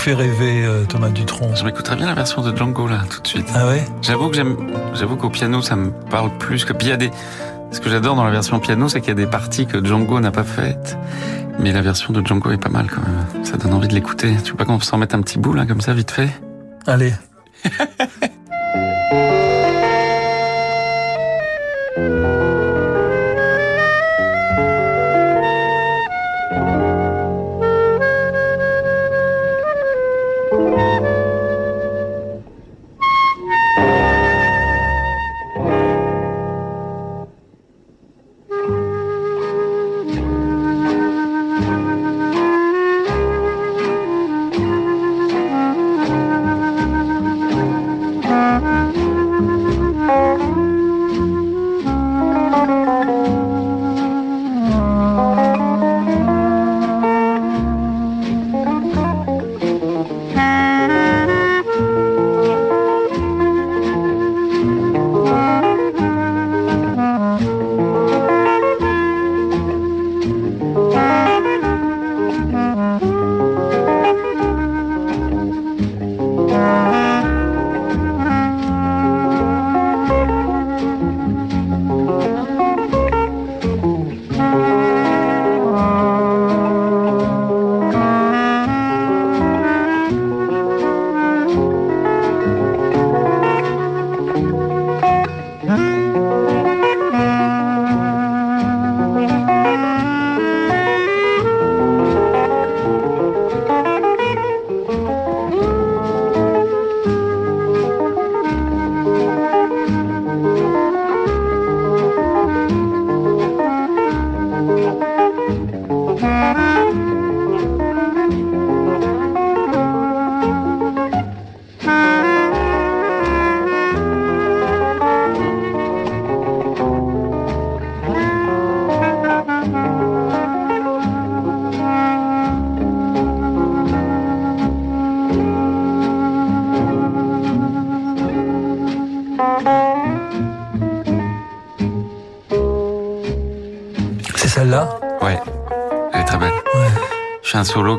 [0.00, 3.26] Fait rêver, euh, Thomas Dutronc Je m'écouterais bien la version de Django, là, tout de
[3.26, 3.46] suite.
[3.54, 3.84] Ah ouais?
[4.00, 4.56] J'avoue que j'aime,
[4.94, 6.72] j'avoue qu'au piano, ça me parle plus que.
[6.72, 7.10] Puis il y a des.
[7.70, 10.18] Ce que j'adore dans la version piano, c'est qu'il y a des parties que Django
[10.20, 10.96] n'a pas faites.
[11.58, 13.44] Mais la version de Django est pas mal quand même.
[13.44, 14.34] Ça donne envie de l'écouter.
[14.42, 16.30] Tu veux pas qu'on s'en mette un petit bout, là, comme ça, vite fait?
[16.86, 17.12] Allez.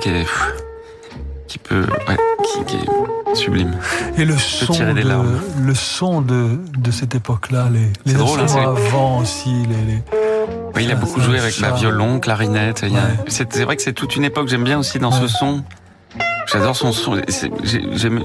[0.02, 0.26] qui est
[1.48, 3.76] qui peut, ouais, qui, qui est sublime.
[4.18, 5.04] Et le son, de,
[5.62, 10.02] le son de, de cette époque-là, les, les drôle, hein, avant aussi, les, les-
[10.76, 12.84] Oui, il a Ça, beaucoup joué avec la violon, clarinette.
[12.84, 12.90] Ouais.
[13.28, 14.48] C'est vrai que c'est toute une époque.
[14.48, 15.64] J'aime bien aussi dans ce son.
[16.52, 17.22] J'adore son son.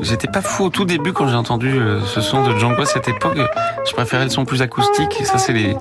[0.03, 2.87] J'étais pas fou au tout début quand j'ai entendu euh, ce son de Django à
[2.87, 3.39] cette époque.
[3.89, 5.21] Je préférais le son plus acoustique.
[5.21, 5.77] Et ça, c'est les,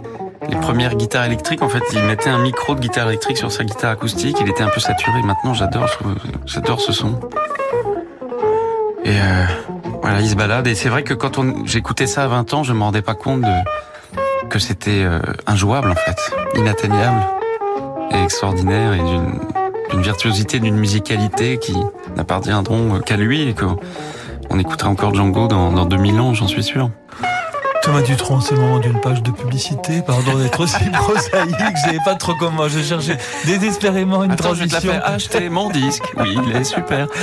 [0.50, 1.62] les premières guitares électriques.
[1.62, 4.38] En fait, il mettait un micro de guitare électrique sur sa guitare acoustique.
[4.42, 5.22] Il était un peu saturé.
[5.22, 5.88] Maintenant, j'adore.
[6.46, 7.20] J'adore ce son.
[9.04, 9.46] Et euh,
[10.02, 10.68] voilà, il se balade.
[10.68, 13.44] Et c'est vrai que quand j'écoutais ça à 20 ans, je me rendais pas compte
[14.50, 17.22] que c'était euh, injouable en fait, inatteignable
[18.12, 19.40] et extraordinaire et d'une
[19.90, 21.76] d'une virtuosité, d'une musicalité qui
[22.16, 23.78] n'appartiendront qu'à lui et qu'on
[24.50, 26.90] on écoutera encore Django dans, dans 2000 ans, j'en suis sûr.
[27.86, 30.02] Thomas Dutronc, c'est le moment d'une page de publicité.
[30.02, 32.68] Pardon d'être aussi prosaïque, je savais pas trop comment.
[32.68, 35.02] Je cherchais désespérément une Attends, je vais te la transition.
[35.02, 36.04] faire acheter mon disque.
[36.18, 37.08] Oui, il est super.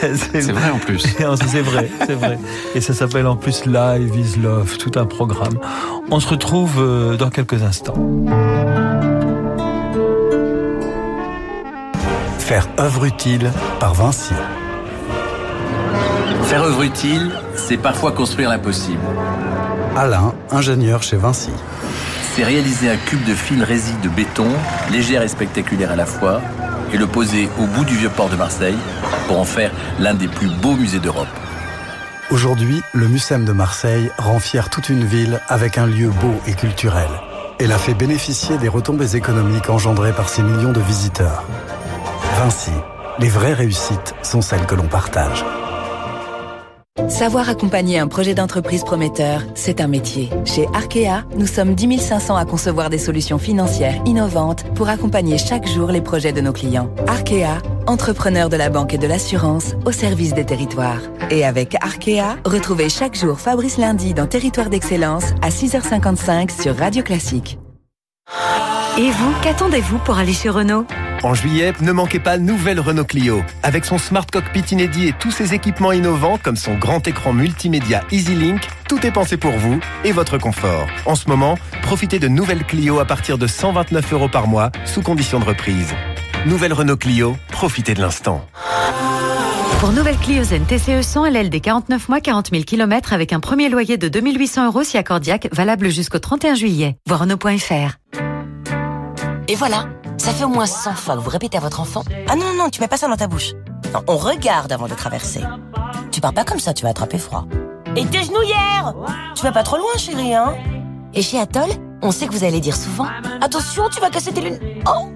[0.00, 0.98] c'est C'est vrai en plus.
[1.46, 2.38] C'est vrai, c'est vrai.
[2.74, 5.58] Et ça s'appelle en plus Live is Love, tout un programme.
[6.10, 7.94] On se retrouve euh, dans quelques instants.
[12.38, 14.34] Faire œuvre utile par Vinci.
[16.44, 17.30] Faire œuvre utile,
[17.70, 18.98] c'est parfois construire l'impossible.
[19.96, 21.52] Alain, ingénieur chez Vinci.
[22.34, 24.48] C'est réaliser un cube de fil rési de béton,
[24.90, 26.40] légère et spectaculaire à la fois,
[26.92, 28.74] et le poser au bout du vieux port de Marseille
[29.28, 31.28] pour en faire l'un des plus beaux musées d'Europe.
[32.32, 36.54] Aujourd'hui, le Mucem de Marseille rend fier toute une ville avec un lieu beau et
[36.54, 37.08] culturel.
[37.60, 41.44] Et la fait bénéficier des retombées économiques engendrées par ces millions de visiteurs.
[42.36, 42.72] Vinci,
[43.20, 45.44] les vraies réussites sont celles que l'on partage.
[47.08, 50.28] Savoir accompagner un projet d'entreprise prometteur, c'est un métier.
[50.44, 55.68] Chez Arkea, nous sommes 10 500 à concevoir des solutions financières innovantes pour accompagner chaque
[55.68, 56.92] jour les projets de nos clients.
[57.06, 61.00] Arkea, entrepreneur de la banque et de l'assurance au service des territoires.
[61.30, 67.02] Et avec Arkea, retrouvez chaque jour Fabrice Lundi dans Territoire d'Excellence à 6h55 sur Radio
[67.04, 67.58] Classique.
[68.98, 70.84] Et vous, qu'attendez-vous pour aller chez Renault?
[71.22, 73.42] En juillet, ne manquez pas nouvelle Renault Clio.
[73.62, 78.02] Avec son smart cockpit inédit et tous ses équipements innovants comme son grand écran multimédia
[78.10, 80.86] EasyLink, tout est pensé pour vous et votre confort.
[81.04, 85.02] En ce moment, profitez de nouvelles Clio à partir de 129 euros par mois, sous
[85.02, 85.92] condition de reprise.
[86.46, 88.46] Nouvelle Renault Clio, profitez de l'instant.
[89.80, 93.68] Pour nouvelle Clio Zen TCE 100 LLD 49 mois 40 000 km avec un premier
[93.68, 96.96] loyer de 2800 euros si accordiaque, valable jusqu'au 31 juillet.
[97.06, 97.98] Voir Renault.fr.
[99.48, 99.88] Et voilà,
[100.20, 102.68] ça fait au moins 100 fois que vous répétez à votre enfant Ah non, non,
[102.68, 103.52] tu mets pas ça dans ta bouche.
[103.92, 105.40] Non, on regarde avant de traverser.
[106.12, 107.46] Tu pars pas comme ça, tu vas attraper froid.
[107.96, 108.94] Et tes genouillères
[109.34, 110.54] Tu vas pas trop loin, chérie, hein?
[111.14, 111.70] Et chez Atoll,
[112.02, 113.06] on sait que vous allez dire souvent
[113.40, 114.62] Attention, tu vas casser tes lunettes.
[114.86, 115.08] Oh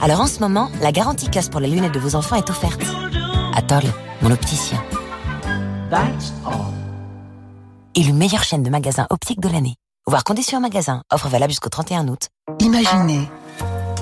[0.00, 2.82] Alors en ce moment, la garantie casse pour les lunettes de vos enfants est offerte.
[3.54, 3.84] Atoll,
[4.22, 4.82] mon opticien.
[7.94, 9.76] Élu meilleure chaîne de magasins optiques de l'année.
[10.06, 11.02] Voir conditions en magasin.
[11.12, 12.28] Offre valable jusqu'au 31 août.
[12.60, 13.28] Imaginez,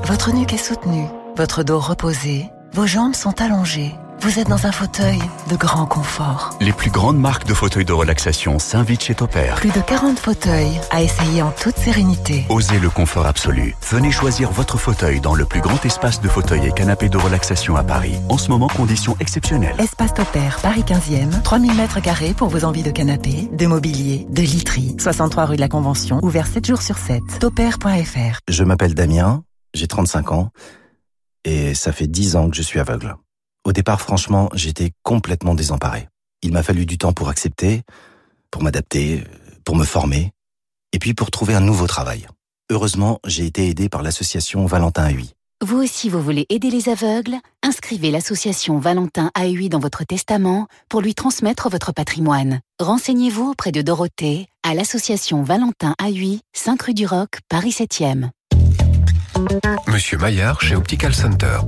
[0.07, 3.93] votre nuque est soutenue, votre dos reposé, vos jambes sont allongées.
[4.21, 5.19] Vous êtes dans un fauteuil
[5.51, 6.57] de grand confort.
[6.61, 9.57] Les plus grandes marques de fauteuils de relaxation s'invitent chez Topair.
[9.57, 12.45] Plus de 40 fauteuils à essayer en toute sérénité.
[12.49, 13.75] Osez le confort absolu.
[13.91, 17.75] Venez choisir votre fauteuil dans le plus grand espace de fauteuils et canapés de relaxation
[17.75, 18.15] à Paris.
[18.29, 19.77] En ce moment, conditions exceptionnelles.
[19.81, 24.43] Espace Topair, Paris 15e, 3000 mètres carrés pour vos envies de canapé, de mobilier, de
[24.43, 24.95] literie.
[25.01, 27.23] 63 rue de la Convention, ouvert 7 jours sur 7.
[27.41, 29.43] Topair.fr Je m'appelle Damien,
[29.77, 30.51] j'ai 35 ans
[31.45, 33.15] et ça fait 10 ans que je suis aveugle.
[33.65, 36.09] Au départ, franchement, j'étais complètement désemparé.
[36.43, 37.83] Il m'a fallu du temps pour accepter,
[38.51, 39.25] pour m'adapter,
[39.65, 40.33] pour me former
[40.93, 42.27] et puis pour trouver un nouveau travail.
[42.71, 45.35] Heureusement, j'ai été aidé par l'association Valentin AUI.
[45.65, 47.37] Vous aussi, vous voulez aider les aveugles?
[47.63, 52.61] Inscrivez l'association Valentin AUI dans votre testament pour lui transmettre votre patrimoine.
[52.79, 58.31] Renseignez-vous auprès de Dorothée à l'association Valentin AUI, 5 rue du Roc, Paris 7e.
[59.89, 61.59] Monsieur Maillard chez Optical Center.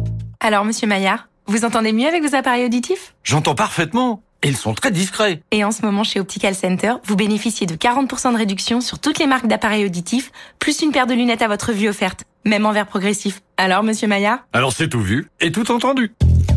[0.40, 3.14] Alors, monsieur Maillard, vous entendez mieux avec vos appareils auditifs?
[3.24, 4.22] J'entends parfaitement.
[4.42, 5.42] Et ils sont très discrets.
[5.50, 9.18] Et en ce moment, chez Optical Center, vous bénéficiez de 40% de réduction sur toutes
[9.18, 12.72] les marques d'appareils auditifs, plus une paire de lunettes à votre vue offerte, même en
[12.72, 13.42] verre progressif.
[13.56, 14.38] Alors, monsieur Maillard?
[14.52, 16.12] Alors c'est tout vu et tout entendu.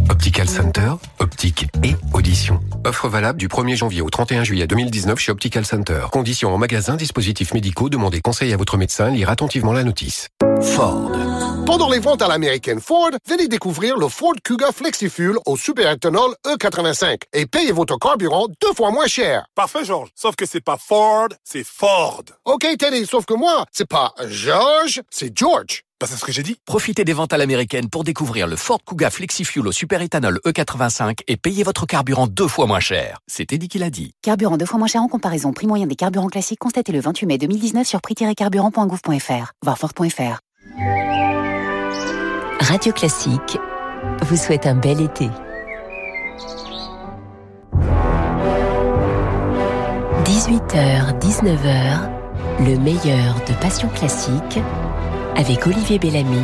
[0.10, 2.60] Optical Center, optique et audition.
[2.86, 6.02] Offre valable du 1er janvier au 31 juillet 2019 chez Optical Center.
[6.12, 10.30] Conditions en magasin, dispositifs médicaux, demandez conseil à votre médecin, lire attentivement la notice.
[10.62, 11.12] Ford.
[11.66, 17.22] Pendant les ventes à l'américaine Ford, venez découvrir le Ford Kuga FlexiFuel au superéthanol E85
[17.34, 19.46] et payez votre carburant deux fois moins cher.
[19.56, 20.10] Parfait, George.
[20.16, 22.24] Sauf que c'est pas Ford, c'est Ford.
[22.46, 25.84] OK, Teddy, sauf que moi, c'est pas George, c'est George.
[26.02, 26.58] Bah, c'est ce que j'ai dit.
[26.66, 31.38] Profitez des ventes à l'américaine pour découvrir le Ford Kuga FlexiFuel au superéthanol E85 et
[31.38, 33.20] payez votre carburant deux fois moins cher.
[33.28, 34.16] C'est Eddie qui l'a dit.
[34.24, 35.54] Carburant deux fois moins cher en comparaison.
[35.54, 39.52] Prix moyen des carburants classiques constaté le 28 mai 2019 sur prix-carburant.gouv.fr.
[39.62, 40.40] Voir Ford.fr.
[42.62, 43.60] Radio Classique
[44.24, 45.30] vous souhaite un bel été.
[50.26, 52.10] 18h, 19h,
[52.62, 54.60] le meilleur de Passion Classique
[55.36, 56.42] avec Olivier Bellamy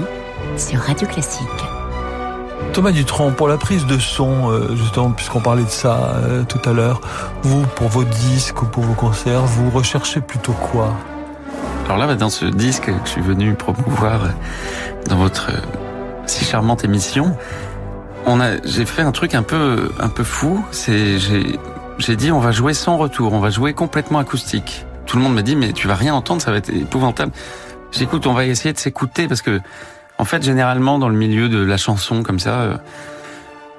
[0.57, 1.47] sur Radio Classique.
[2.73, 6.61] Thomas Dutronc, pour la prise de son, euh, justement, puisqu'on parlait de ça euh, tout
[6.69, 7.01] à l'heure,
[7.41, 10.93] vous, pour vos disques ou pour vos concerts, vous recherchez plutôt quoi?
[11.85, 14.29] Alors là, dans ce disque que je suis venu promouvoir euh,
[15.09, 15.51] dans votre
[16.25, 17.35] si charmante émission,
[18.25, 20.63] on a, j'ai fait un truc un peu, un peu fou.
[20.71, 21.57] C'est, j'ai,
[21.97, 24.85] j'ai dit, on va jouer sans retour, on va jouer complètement acoustique.
[25.05, 27.31] Tout le monde m'a dit, mais tu vas rien entendre, ça va être épouvantable.
[27.91, 29.61] J'écoute, on va essayer de s'écouter parce que,
[30.17, 32.77] en fait, généralement, dans le milieu de la chanson comme ça, euh,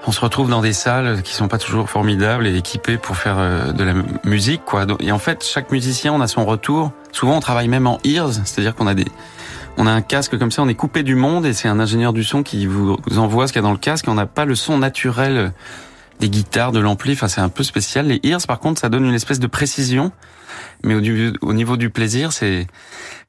[0.07, 3.37] on se retrouve dans des salles qui sont pas toujours formidables et équipées pour faire
[3.39, 3.95] euh, de la
[4.25, 4.87] musique, quoi.
[5.01, 6.93] Et en fait, chaque musicien, on a son retour.
[7.13, 9.07] Souvent, on travaille même en ears, c'est-à-dire qu'on a des,
[9.77, 12.13] on a un casque comme ça, on est coupé du monde et c'est un ingénieur
[12.13, 14.07] du son qui vous envoie ce qu'il y a dans le casque.
[14.09, 15.53] On n'a pas le son naturel
[16.21, 17.13] des guitares, de l'ampli.
[17.13, 18.07] Enfin, c'est un peu spécial.
[18.07, 20.11] Les ears, par contre, ça donne une espèce de précision.
[20.83, 22.67] Mais au niveau du plaisir, c'est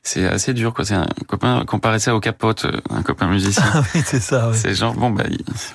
[0.02, 3.84] c'est assez dur quoi c'est un copain comparé ça au capote un copain musicien ah
[3.94, 4.58] oui c'est ça oui.
[4.58, 5.26] c'est genre bon bah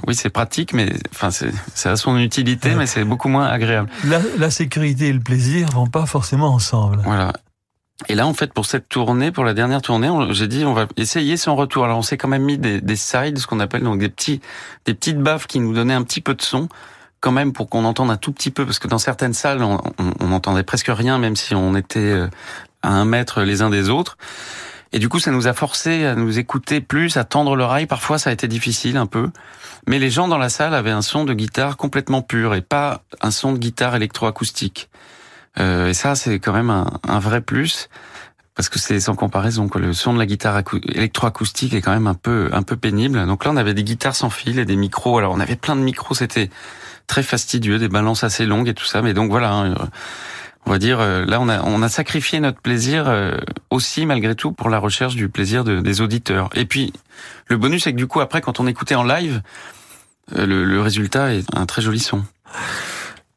[0.06, 2.76] oui c'est pratique mais enfin c'est ça a son utilité ouais.
[2.76, 7.00] mais c'est beaucoup moins agréable la, la sécurité et le plaisir vont pas forcément ensemble
[7.04, 7.32] voilà
[8.08, 10.86] et là, en fait, pour cette tournée, pour la dernière tournée, j'ai dit on va
[10.96, 11.84] essayer son retour.
[11.84, 14.40] Alors, on s'est quand même mis des, des sides, ce qu'on appelle donc des petits,
[14.84, 16.68] des petites baffes qui nous donnaient un petit peu de son,
[17.20, 19.80] quand même pour qu'on entende un tout petit peu, parce que dans certaines salles, on,
[19.98, 22.26] on, on entendait presque rien, même si on était
[22.84, 24.16] à un mètre les uns des autres.
[24.92, 27.86] Et du coup, ça nous a forcé à nous écouter plus, à tendre l'oreille.
[27.86, 29.28] Parfois, ça a été difficile un peu.
[29.88, 33.02] Mais les gens dans la salle avaient un son de guitare complètement pur et pas
[33.20, 34.88] un son de guitare électroacoustique.
[35.58, 37.88] Euh, et ça, c'est quand même un, un, vrai plus
[38.54, 39.68] parce que c'est sans comparaison.
[39.68, 39.80] Quoi.
[39.80, 40.62] Le son de la guitare
[40.94, 43.26] électroacoustique est quand même un peu un peu pénible.
[43.26, 45.18] Donc là, on avait des guitares sans fil et des micros.
[45.18, 46.50] Alors on avait plein de micros, c'était
[47.08, 49.02] très fastidieux, des balances assez longues et tout ça.
[49.02, 49.52] Mais donc voilà.
[49.52, 49.74] Hein,
[50.66, 53.12] on va dire, là, on a, on a sacrifié notre plaisir
[53.70, 56.48] aussi, malgré tout, pour la recherche du plaisir de, des auditeurs.
[56.54, 56.92] Et puis,
[57.48, 59.42] le bonus, c'est que du coup, après, quand on écoutait en live,
[60.34, 62.24] le, le résultat est un très joli son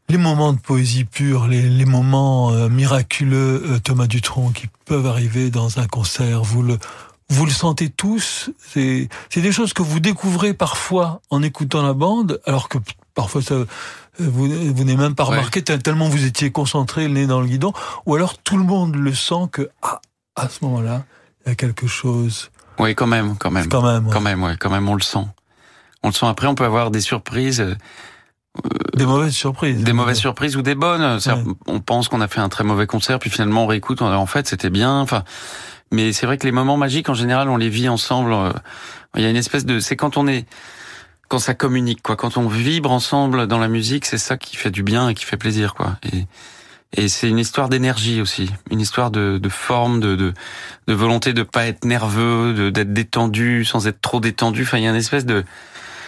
[0.09, 5.05] les moments de poésie pure, les, les moments euh, miraculeux, euh, Thomas Dutronc, qui peuvent
[5.05, 6.77] arriver dans un concert, vous le,
[7.29, 8.49] vous le sentez tous.
[8.57, 12.77] C'est, c'est des choses que vous découvrez parfois en écoutant la bande, alors que
[13.17, 13.55] parfois ça,
[14.19, 15.77] vous, vous n'avez même pas remarqué ouais.
[15.79, 17.73] tellement vous étiez concentré, le nez dans le guidon,
[18.05, 19.99] ou alors tout le monde le sent que ah,
[20.35, 21.03] à ce moment-là,
[21.43, 22.51] il y a quelque chose.
[22.77, 24.13] Oui, quand même, quand même, quand même, ouais.
[24.13, 25.25] quand même, ouais, quand même, on le sent.
[26.03, 26.27] On le sent.
[26.27, 27.59] Après, on peut avoir des surprises.
[27.59, 27.75] Euh,
[28.95, 29.83] des mauvaises surprises.
[29.83, 31.01] Des mauvaises surprises ou des bonnes.
[31.01, 31.43] Ouais.
[31.65, 34.47] On pense qu'on a fait un très mauvais concert, puis finalement on réécoute, en fait
[34.47, 34.99] c'était bien.
[34.99, 35.23] Enfin,
[35.91, 38.35] mais c'est vrai que les moments magiques en général, on les vit ensemble.
[39.15, 40.45] Il y a une espèce de, c'est quand on est,
[41.27, 42.15] quand ça communique, quoi.
[42.15, 45.25] Quand on vibre ensemble dans la musique, c'est ça qui fait du bien et qui
[45.25, 45.97] fait plaisir, quoi.
[46.11, 46.25] Et
[46.93, 50.33] et c'est une histoire d'énergie aussi, une histoire de, de forme, de, de,
[50.87, 54.63] de volonté de pas être nerveux, d'être détendu sans être trop détendu.
[54.63, 55.43] Enfin, il y a une espèce de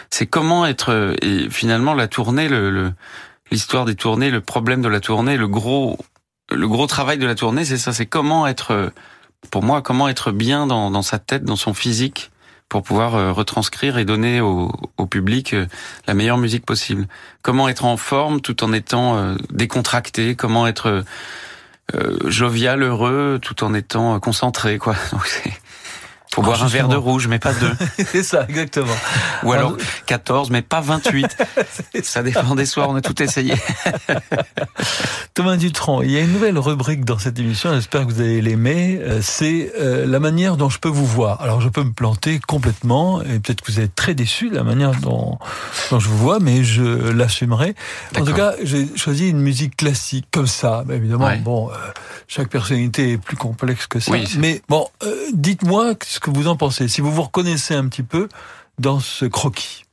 [0.10, 2.94] c'est comment être et finalement la tournée, le
[3.52, 5.98] l'histoire des tournées, le problème de la tournée, le gros
[6.50, 8.92] le gros travail de la tournée, c'est ça, c'est comment être
[9.52, 12.32] pour moi comment être bien dans, dans sa tête, dans son physique
[12.70, 14.72] pour pouvoir retranscrire et donner au,
[15.10, 15.56] public
[16.08, 17.08] la meilleure musique possible.
[17.42, 21.04] Comment être en forme tout en étant décontracté, comment être
[21.96, 24.96] euh, jovial, heureux tout en étant concentré quoi?
[26.34, 27.72] faut boire un verre de rouge, mais pas deux.
[28.12, 28.96] c'est ça, exactement.
[29.44, 29.76] Ou alors
[30.06, 31.38] 14, mais pas 28.
[32.04, 33.56] ça dépend des soirs, on a tout essayé.
[35.34, 38.42] Thomas Dutronc, il y a une nouvelle rubrique dans cette émission, j'espère que vous allez
[38.42, 41.42] l'aimer, c'est euh, la manière dont je peux vous voir.
[41.42, 44.64] Alors je peux me planter complètement, et peut-être que vous êtes très déçu de la
[44.64, 45.40] manière dont,
[45.90, 47.76] dont je vous vois, mais je l'assumerai.
[48.18, 50.84] En tout cas, j'ai choisi une musique classique, comme ça.
[50.88, 51.38] Mais évidemment, ouais.
[51.38, 51.74] bon, euh,
[52.30, 54.12] chaque personnalité est plus complexe que ça.
[54.12, 57.88] Oui, mais bon, euh, dites-moi ce que vous en pensez, si vous vous reconnaissez un
[57.88, 58.30] petit peu
[58.78, 59.84] dans ce croquis.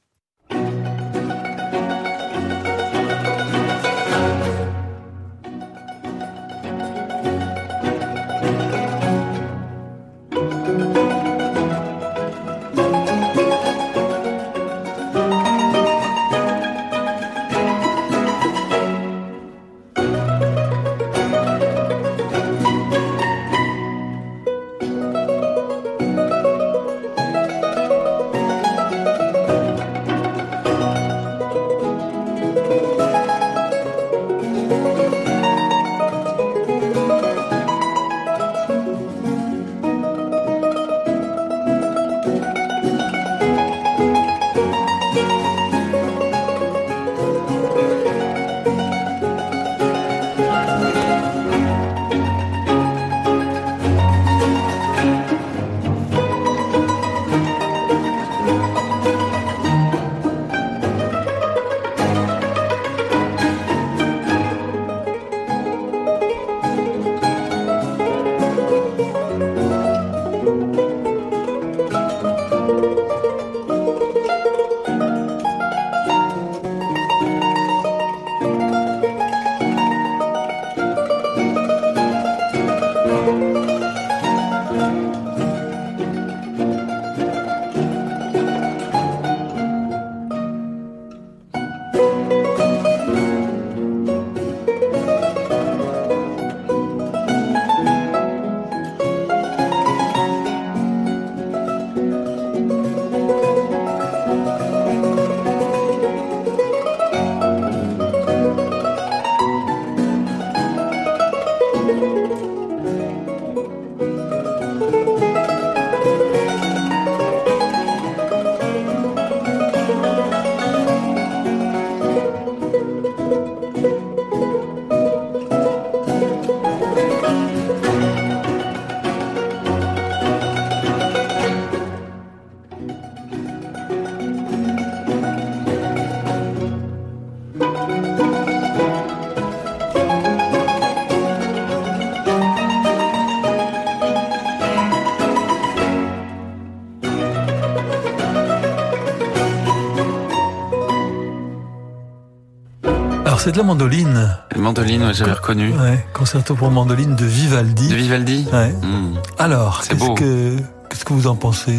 [153.47, 154.37] C'est de la mandoline.
[154.57, 155.71] La mandoline, ouais, j'avais reconnu.
[155.71, 157.89] Ouais, concerto pour mandoline de Vivaldi.
[157.89, 158.73] De Vivaldi Ouais.
[158.73, 159.15] Hmm.
[159.39, 160.57] Alors, C'est qu'est-ce que
[160.91, 161.79] qu'est-ce que vous en pensez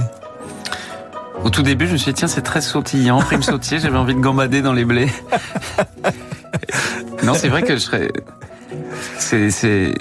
[1.43, 4.15] Au tout début, je me suis dit, tiens, c'est très sautillant, prime sautier, j'avais envie
[4.15, 5.11] de gambader dans les blés.
[7.23, 8.11] non, c'est vrai que je serais.
[9.19, 9.49] C'est.
[9.51, 9.93] c'est...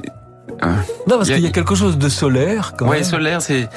[0.62, 0.72] euh,
[1.08, 3.04] Non, parce il y a- qu'il y a quelque chose de solaire quand Ouais, même.
[3.04, 3.68] solaire, c'est.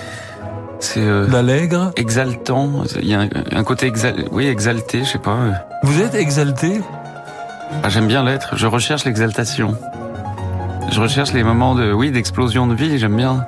[0.79, 0.99] C'est.
[1.01, 1.91] euh, D'allègre.
[1.95, 2.83] Exaltant.
[3.01, 4.25] Il y a un, un côté exal...
[4.31, 5.37] oui, exalté, je sais pas.
[5.83, 6.81] Vous êtes exalté
[7.89, 8.55] Ah, J'aime bien l'être.
[8.55, 9.75] Je recherche l'exaltation.
[10.91, 12.99] Je recherche les moments de, oui, d'explosion de vie.
[12.99, 13.47] J'aime bien.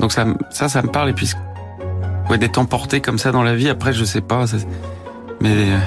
[0.00, 1.10] Donc ça, ça, ça me parle.
[1.10, 1.30] Et puis,
[2.28, 3.68] ouais, d'être emporté comme ça dans la vie.
[3.68, 4.46] Après, je sais pas.
[5.40, 5.78] mais euh,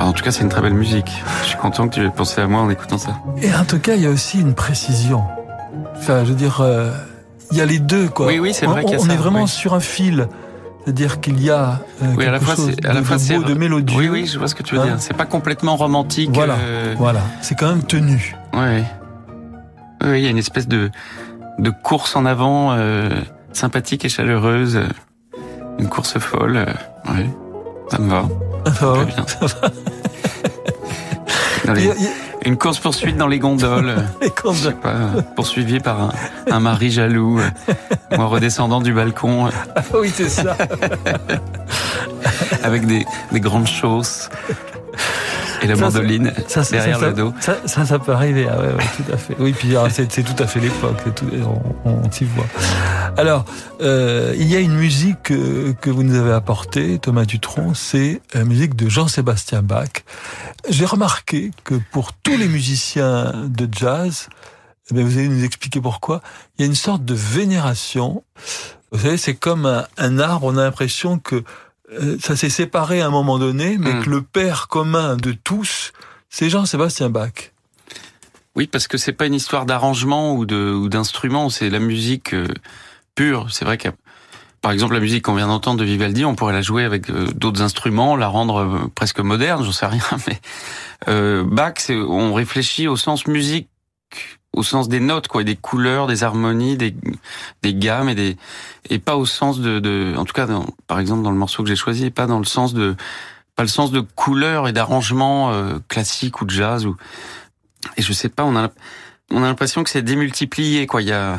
[0.00, 1.22] en tout cas, c'est une très belle musique.
[1.42, 3.12] Je suis content que tu aies pensé à moi en écoutant ça.
[3.40, 5.22] Et en tout cas, il y a aussi une précision.
[5.96, 6.90] Enfin, je veux dire, euh,
[7.52, 8.26] il y a les deux, quoi.
[8.26, 9.48] Oui, oui, c'est vrai On ça, est vraiment oui.
[9.48, 10.26] sur un fil.
[10.84, 13.20] C'est-à-dire qu'il y a euh, Oui, à la fois, chose à la de, fois, de
[13.20, 13.96] c'est, beau, de mélodieux.
[13.98, 14.96] Oui, oui, je vois ce que tu veux Hein dire.
[14.98, 16.30] C'est pas complètement romantique.
[16.32, 17.20] Voilà, euh, voilà.
[17.40, 18.34] C'est quand même tenu.
[18.52, 18.82] Ouais.
[20.04, 20.90] Oui, il y a une espèce de,
[21.58, 23.10] de course en avant euh,
[23.52, 24.76] sympathique et chaleureuse.
[24.76, 24.88] euh,
[25.78, 26.56] Une course folle.
[26.56, 27.30] euh, ouais.
[27.88, 28.24] Ça me va.
[28.64, 29.24] Très bien.
[31.64, 32.10] Dans les- Il y a- il y a-
[32.44, 33.94] Une course poursuite dans les gondoles.
[34.44, 34.94] Je sais pas,
[35.36, 36.12] poursuivi par un,
[36.50, 37.38] un mari jaloux.
[37.38, 37.74] euh,
[38.16, 40.56] Moi redescendant du balcon Ah oui, c'est ça.
[42.64, 44.28] avec des, des grandes chausses.
[45.62, 47.32] Et la mandoline ça, ça, derrière ça, le dos.
[47.40, 48.46] Ça, ça, peut arriver.
[48.50, 49.36] Ah ouais, ouais, tout à fait.
[49.38, 50.98] Oui, puis ah, c'est tout à fait l'époque.
[51.84, 52.46] On, on s'y voit.
[53.16, 53.44] Alors,
[53.80, 58.22] euh, il y a une musique euh, que vous nous avez apportée, Thomas Dutronc, c'est
[58.32, 59.90] la musique de Jean-Sébastien Bach.
[60.68, 64.28] J'ai remarqué que pour tous les musiciens de jazz,
[64.90, 66.22] eh bien, vous allez nous expliquer pourquoi,
[66.58, 68.24] il y a une sorte de vénération.
[68.92, 71.44] Vous savez, c'est comme un, un arbre, on a l'impression que
[72.20, 74.04] ça s'est séparé à un moment donné, mais Mm.
[74.04, 75.92] que le père commun de tous,
[76.30, 77.52] c'est Jean-Sébastien Bach.
[78.56, 82.34] Oui, parce que c'est pas une histoire d'arrangement ou de ou d'instrument, c'est la musique
[82.34, 82.46] euh,
[83.14, 83.46] pure.
[83.50, 83.88] C'est vrai que,
[84.60, 87.26] par exemple, la musique qu'on vient d'entendre de Vivaldi, on pourrait la jouer avec euh,
[87.34, 90.02] d'autres instruments, la rendre euh, presque moderne, j'en sais rien.
[90.28, 90.40] Mais
[91.08, 93.68] euh, Bach, c'est on réfléchit au sens musique,
[94.52, 96.94] au sens des notes, quoi, des couleurs, des harmonies, des
[97.62, 98.36] des gammes et des
[98.90, 100.46] et pas au sens de, de en tout cas,
[100.86, 102.96] par exemple, dans le morceau que j'ai choisi, pas dans le sens de
[103.56, 106.96] pas le sens de couleurs et d'arrangement euh, classique ou de jazz ou
[107.96, 108.70] et je sais pas, on a
[109.30, 111.02] on a l'impression que c'est démultiplié quoi.
[111.02, 111.38] Il y a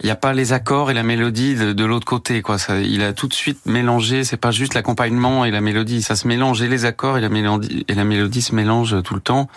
[0.00, 2.58] il y a pas les accords et la mélodie de, de l'autre côté quoi.
[2.58, 4.24] Ça, il a tout de suite mélangé.
[4.24, 6.02] C'est pas juste l'accompagnement et la mélodie.
[6.02, 9.14] Ça se mélange et les accords et la mélodie et la mélodie se mélangent tout
[9.14, 9.48] le temps.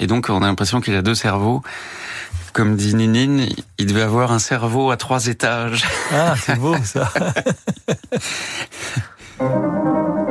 [0.00, 1.62] Et donc on a l'impression qu'il a deux cerveaux.
[2.52, 3.46] Comme dit Ninine,
[3.78, 5.84] il devait avoir un cerveau à trois étages.
[6.12, 7.12] Ah, c'est beau ça.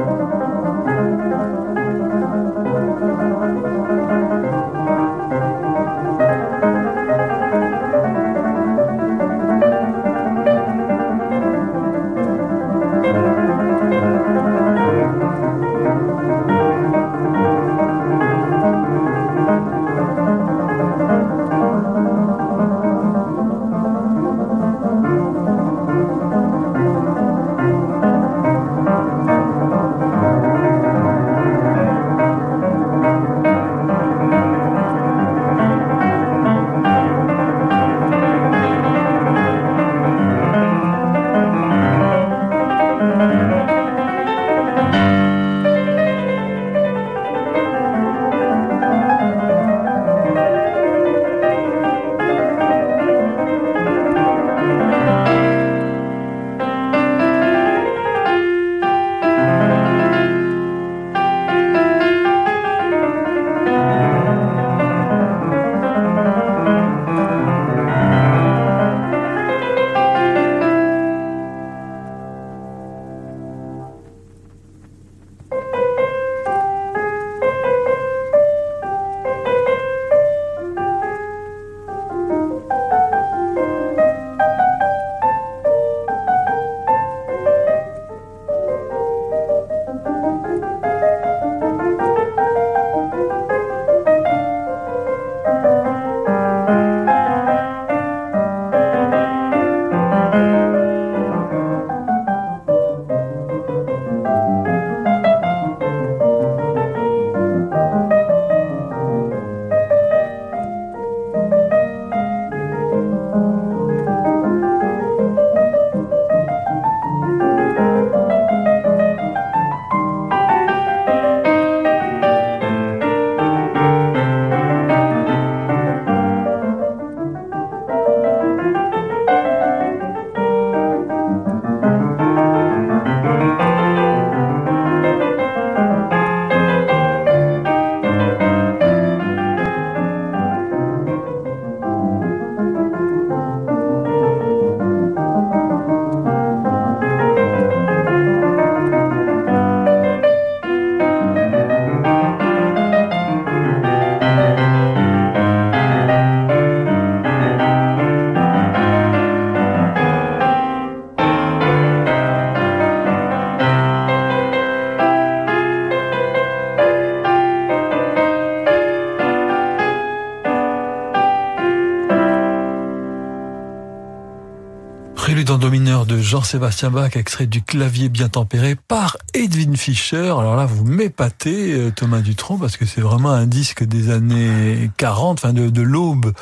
[175.49, 180.25] précédent domineur de Jean-Sébastien Bach, extrait du clavier bien tempéré par Edwin Fischer.
[180.37, 184.91] Alors là, vous m'épatez, euh, Thomas Dutronc, parce que c'est vraiment un disque des années
[184.97, 186.33] 40, enfin de, de l'aube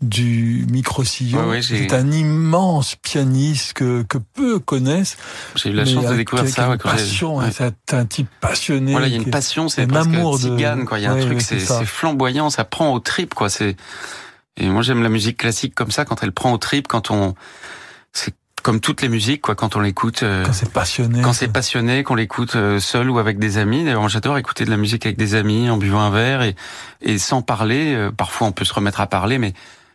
[0.00, 1.48] du micro-sillon.
[1.48, 5.16] Ouais, j'ai- c'est un immense pianiste que, que peu connaissent.
[5.56, 7.72] J'ai eu la chance de avec- découvrir ça, ouais, passion, hein, ouais.
[7.88, 8.92] c'est un type passionné.
[8.92, 11.00] Voilà, il y a une passion, c'est un amour de tzigane, quoi.
[11.00, 13.48] Il y a un truc, c'est flamboyant, ça prend au trip, quoi.
[13.50, 13.74] C'est
[14.56, 17.34] et moi j'aime la musique classique comme ça quand elle prend au trip, quand on
[18.12, 19.54] c'est comme toutes les musiques, quoi.
[19.54, 21.20] Quand on l'écoute, euh, Quand c'est passionné.
[21.22, 23.84] quand c'est passionné, qu'on l'écoute euh, seul ou avec des amis.
[23.84, 26.54] D'ailleurs, moi, j'adore écouter de la musique avec des amis en buvant un verre et
[27.00, 27.94] et sans parler.
[27.94, 29.52] Euh, Parfois, on peut se remettre à parler, mais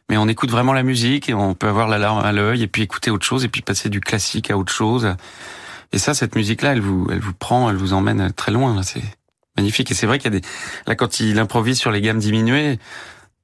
[0.10, 2.68] mais on écoute vraiment la musique et on peut avoir la larme à l'œil et
[2.68, 5.16] puis écouter autre chose et puis passer du classique à autre chose.
[5.92, 8.84] Et ça, cette musique-là, elle vous, elle vous prend, elle vous emmène très loin.
[8.84, 9.04] C'est
[9.58, 9.92] magnifique.
[9.92, 10.48] Et c'est vrai qu'il y a des,
[10.86, 12.80] là, quand il improvise sur les gammes diminuées,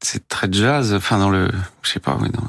[0.01, 0.93] c'est très jazz.
[0.93, 1.49] Enfin, dans le,
[1.81, 2.43] je sais pas, oui, dans...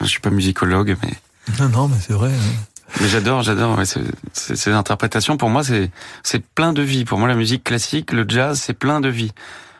[0.00, 1.12] je suis pas musicologue, mais
[1.60, 2.30] Non, non, mais c'est vrai.
[2.30, 2.94] hein.
[3.00, 3.98] mais j'adore, j'adore ouais, ce-
[4.32, 5.36] ce- ces interprétations.
[5.36, 5.90] Pour moi, c'est
[6.22, 7.04] c'est plein de vie.
[7.04, 9.32] Pour moi, la musique classique, le jazz, c'est plein de vie.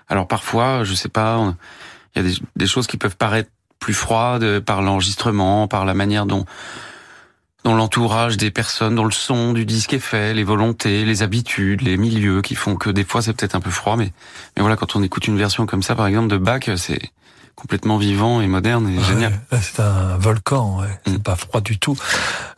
[0.09, 1.55] Alors parfois, je sais pas,
[2.15, 3.51] il y a des, des choses qui peuvent paraître
[3.81, 6.45] plus froides par l'enregistrement, par la manière dont
[7.65, 11.81] dont l'entourage des personnes, dont le son du disque est fait, les volontés, les habitudes,
[11.81, 14.13] les milieux qui font que des fois c'est peut-être un peu froid, mais
[14.55, 17.01] mais voilà, quand on écoute une version comme ça, par exemple de Bach, c'est
[17.55, 19.33] complètement vivant et moderne et génial.
[19.53, 19.57] Mm.
[19.63, 21.01] C'est un volcan, ouais.
[21.07, 21.97] c'est pas froid du tout.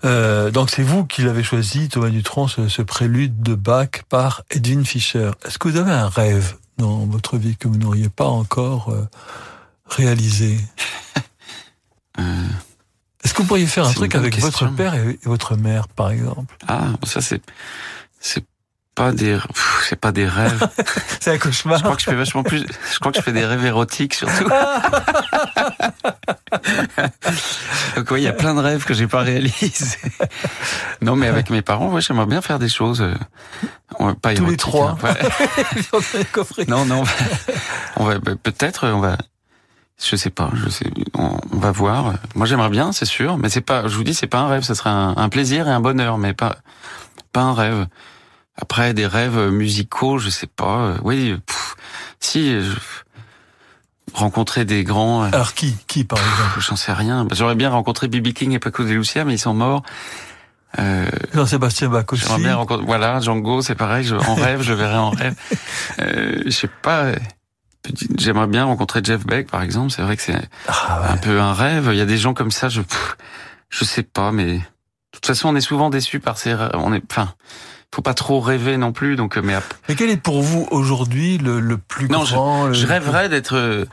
[0.04, 4.42] Euh, donc c'est vous qui l'avez choisi, Thomas Dutronc, ce, ce prélude de Bach par
[4.50, 5.30] Edwin Fischer.
[5.44, 9.06] Est-ce que vous avez un rêve dans votre vie que vous n'auriez pas encore euh,
[9.86, 10.58] réalisé
[12.18, 15.88] Est-ce que vous pourriez faire un Euh, truc avec votre père et, et votre mère,
[15.88, 16.56] par exemple?
[16.68, 17.42] Ah, ça c'est
[18.20, 18.44] c'est
[18.96, 19.38] pas des
[19.84, 20.68] c'est pas des rêves.
[21.20, 21.78] c'est un cauchemar.
[21.78, 22.64] Je crois que je fais vachement plus.
[22.92, 24.48] Je crois que je fais des rêves érotiques surtout.
[27.96, 29.98] Donc oui, il y a plein de rêves que j'ai pas réalisés.
[31.02, 33.02] Non, mais avec mes parents, ouais, j'aimerais bien faire des choses.
[33.02, 34.96] euh, pas Tous les trois.
[35.02, 35.14] hein,
[35.92, 36.64] ouais.
[36.68, 37.04] Non, non.
[37.96, 39.16] On va bah, peut-être, on va.
[40.02, 42.14] Je sais pas, je sais, on, on va voir.
[42.34, 43.88] Moi, j'aimerais bien, c'est sûr, mais c'est pas.
[43.88, 44.62] Je vous dis, c'est pas un rêve.
[44.62, 46.56] Ce serait un, un plaisir et un bonheur, mais pas
[47.32, 47.86] pas un rêve.
[48.58, 50.78] Après, des rêves musicaux, je sais pas.
[50.78, 51.76] euh, Oui, pff,
[52.20, 52.52] si.
[52.54, 52.64] euh,
[54.14, 55.24] rencontrer des grands.
[55.24, 57.24] euh, Alors qui, qui par exemple J'en sais rien.
[57.24, 59.82] Bah, J'aurais bien rencontré Bibi King et Paco de Lucia, mais ils sont morts.
[60.78, 62.22] Euh, Jean-Sébastien Bach aussi.
[62.24, 62.84] J'aimerais bien rencontrer.
[62.86, 64.04] Voilà, Django, c'est pareil.
[64.04, 65.34] Je, en rêve, je verrai en rêve.
[66.00, 67.04] Euh, je sais pas.
[67.04, 67.16] euh,
[68.18, 69.90] J'aimerais bien rencontrer Jeff Beck, par exemple.
[69.90, 70.36] C'est vrai que c'est
[70.68, 71.88] Ah un peu un rêve.
[71.92, 72.68] Il y a des gens comme ça.
[72.68, 72.82] Je,
[73.70, 74.62] je sais pas, mais de
[75.12, 76.52] toute façon, on est souvent déçus par ces.
[76.54, 76.70] rêves.
[76.74, 77.32] On est, enfin,
[77.96, 79.16] faut pas trop rêver non plus.
[79.16, 82.34] Donc, euh, mais ap- Mais quel est pour vous aujourd'hui le, le plus non, je,
[82.34, 83.86] grand le- je rêverais d'être euh,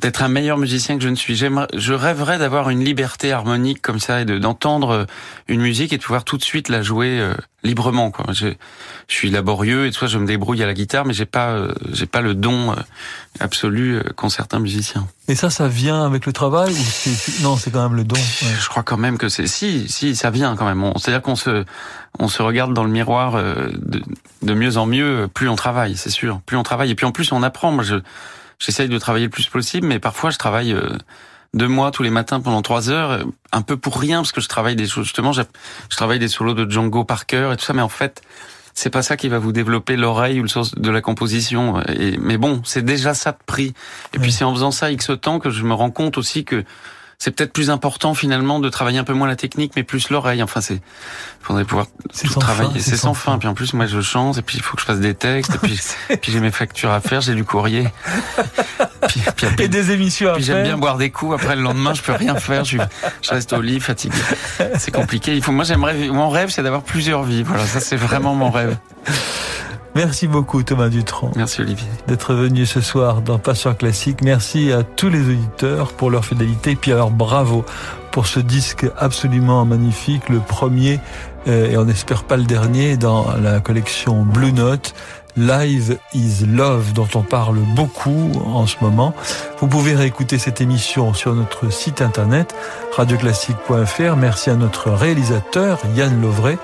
[0.00, 1.36] d'être un meilleur musicien que je ne suis.
[1.36, 5.04] J'aimerais, je rêverais d'avoir une liberté harmonique comme ça et de d'entendre euh,
[5.48, 8.10] une musique et de pouvoir tout de suite la jouer euh, librement.
[8.10, 8.26] Quoi.
[8.32, 8.48] Je,
[9.08, 11.72] je suis laborieux et ça, je me débrouille à la guitare, mais j'ai pas euh,
[11.92, 12.76] j'ai pas le don euh,
[13.40, 15.06] absolu euh, qu'ont certains musiciens.
[15.28, 18.16] Et ça, ça vient avec le travail ou non, c'est quand même le don.
[18.16, 18.54] ouais.
[18.60, 20.92] Je crois quand même que c'est si si ça vient quand même.
[20.98, 21.64] C'est-à-dire qu'on se
[22.18, 24.02] on se regarde dans le miroir euh, de,
[24.42, 26.40] de mieux en mieux plus on travaille, c'est sûr.
[26.44, 27.72] Plus on travaille et puis en plus on apprend.
[27.72, 27.96] Moi je
[28.58, 30.96] j'essaye de travailler le plus possible, mais parfois je travaille euh,
[31.54, 34.40] deux mois tous les matins pendant trois heures, euh, un peu pour rien parce que
[34.40, 35.04] je travaille des choses.
[35.04, 35.42] Justement, je,
[35.90, 38.22] je travaille des solos de Django Parker et tout ça, mais en fait
[38.76, 41.80] c'est pas ça qui va vous développer l'oreille ou le sens de la composition.
[41.88, 43.72] Et, mais bon, c'est déjà ça de prix.
[44.12, 46.62] Et puis c'est en faisant ça X temps que je me rends compte aussi que
[47.18, 50.42] c'est peut-être plus important finalement de travailler un peu moins la technique, mais plus l'oreille.
[50.42, 50.80] Enfin, c'est
[51.40, 52.80] faudrait pouvoir tout travailler.
[52.80, 53.38] c'est sans fin.
[53.38, 55.54] Puis en plus, moi, je chante et puis il faut que je fasse des textes.
[55.54, 55.80] Et puis,
[56.20, 57.88] puis j'ai mes factures à faire, j'ai du courrier.
[59.08, 61.34] Puis, puis après- Et des émissions puis j'aime bien boire des coups.
[61.34, 62.64] Après le lendemain, je peux rien faire.
[62.64, 62.78] Je,
[63.22, 64.16] je reste au lit, fatigué.
[64.78, 65.36] C'est compliqué.
[65.36, 65.52] Il faut.
[65.52, 65.94] Moi, j'aimerais.
[66.08, 67.44] Mon rêve, c'est d'avoir plusieurs vies.
[67.44, 68.76] Voilà, ça, c'est vraiment mon rêve.
[69.96, 71.32] Merci beaucoup Thomas Dutronc.
[71.36, 71.88] Merci Olivier.
[72.06, 74.20] D'être venu ce soir dans Passion Classique.
[74.22, 76.72] Merci à tous les auditeurs pour leur fidélité.
[76.72, 77.64] Et puis alors bravo
[78.10, 81.00] pour ce disque absolument magnifique, le premier
[81.48, 84.94] euh, et on n'espère pas le dernier dans la collection Blue Note.
[85.38, 89.14] Live is Love dont on parle beaucoup en ce moment.
[89.60, 92.54] Vous pouvez réécouter cette émission sur notre site internet
[92.94, 94.16] radioclassique.fr.
[94.16, 96.58] Merci à notre réalisateur Yann Lovray.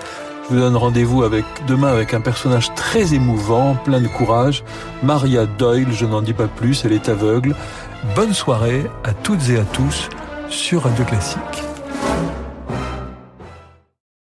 [0.52, 4.64] Je vous donne rendez-vous avec, demain avec un personnage très émouvant, plein de courage.
[5.02, 7.56] Maria Doyle, je n'en dis pas plus, elle est aveugle.
[8.14, 10.10] Bonne soirée à toutes et à tous
[10.50, 11.71] sur Radio Classique.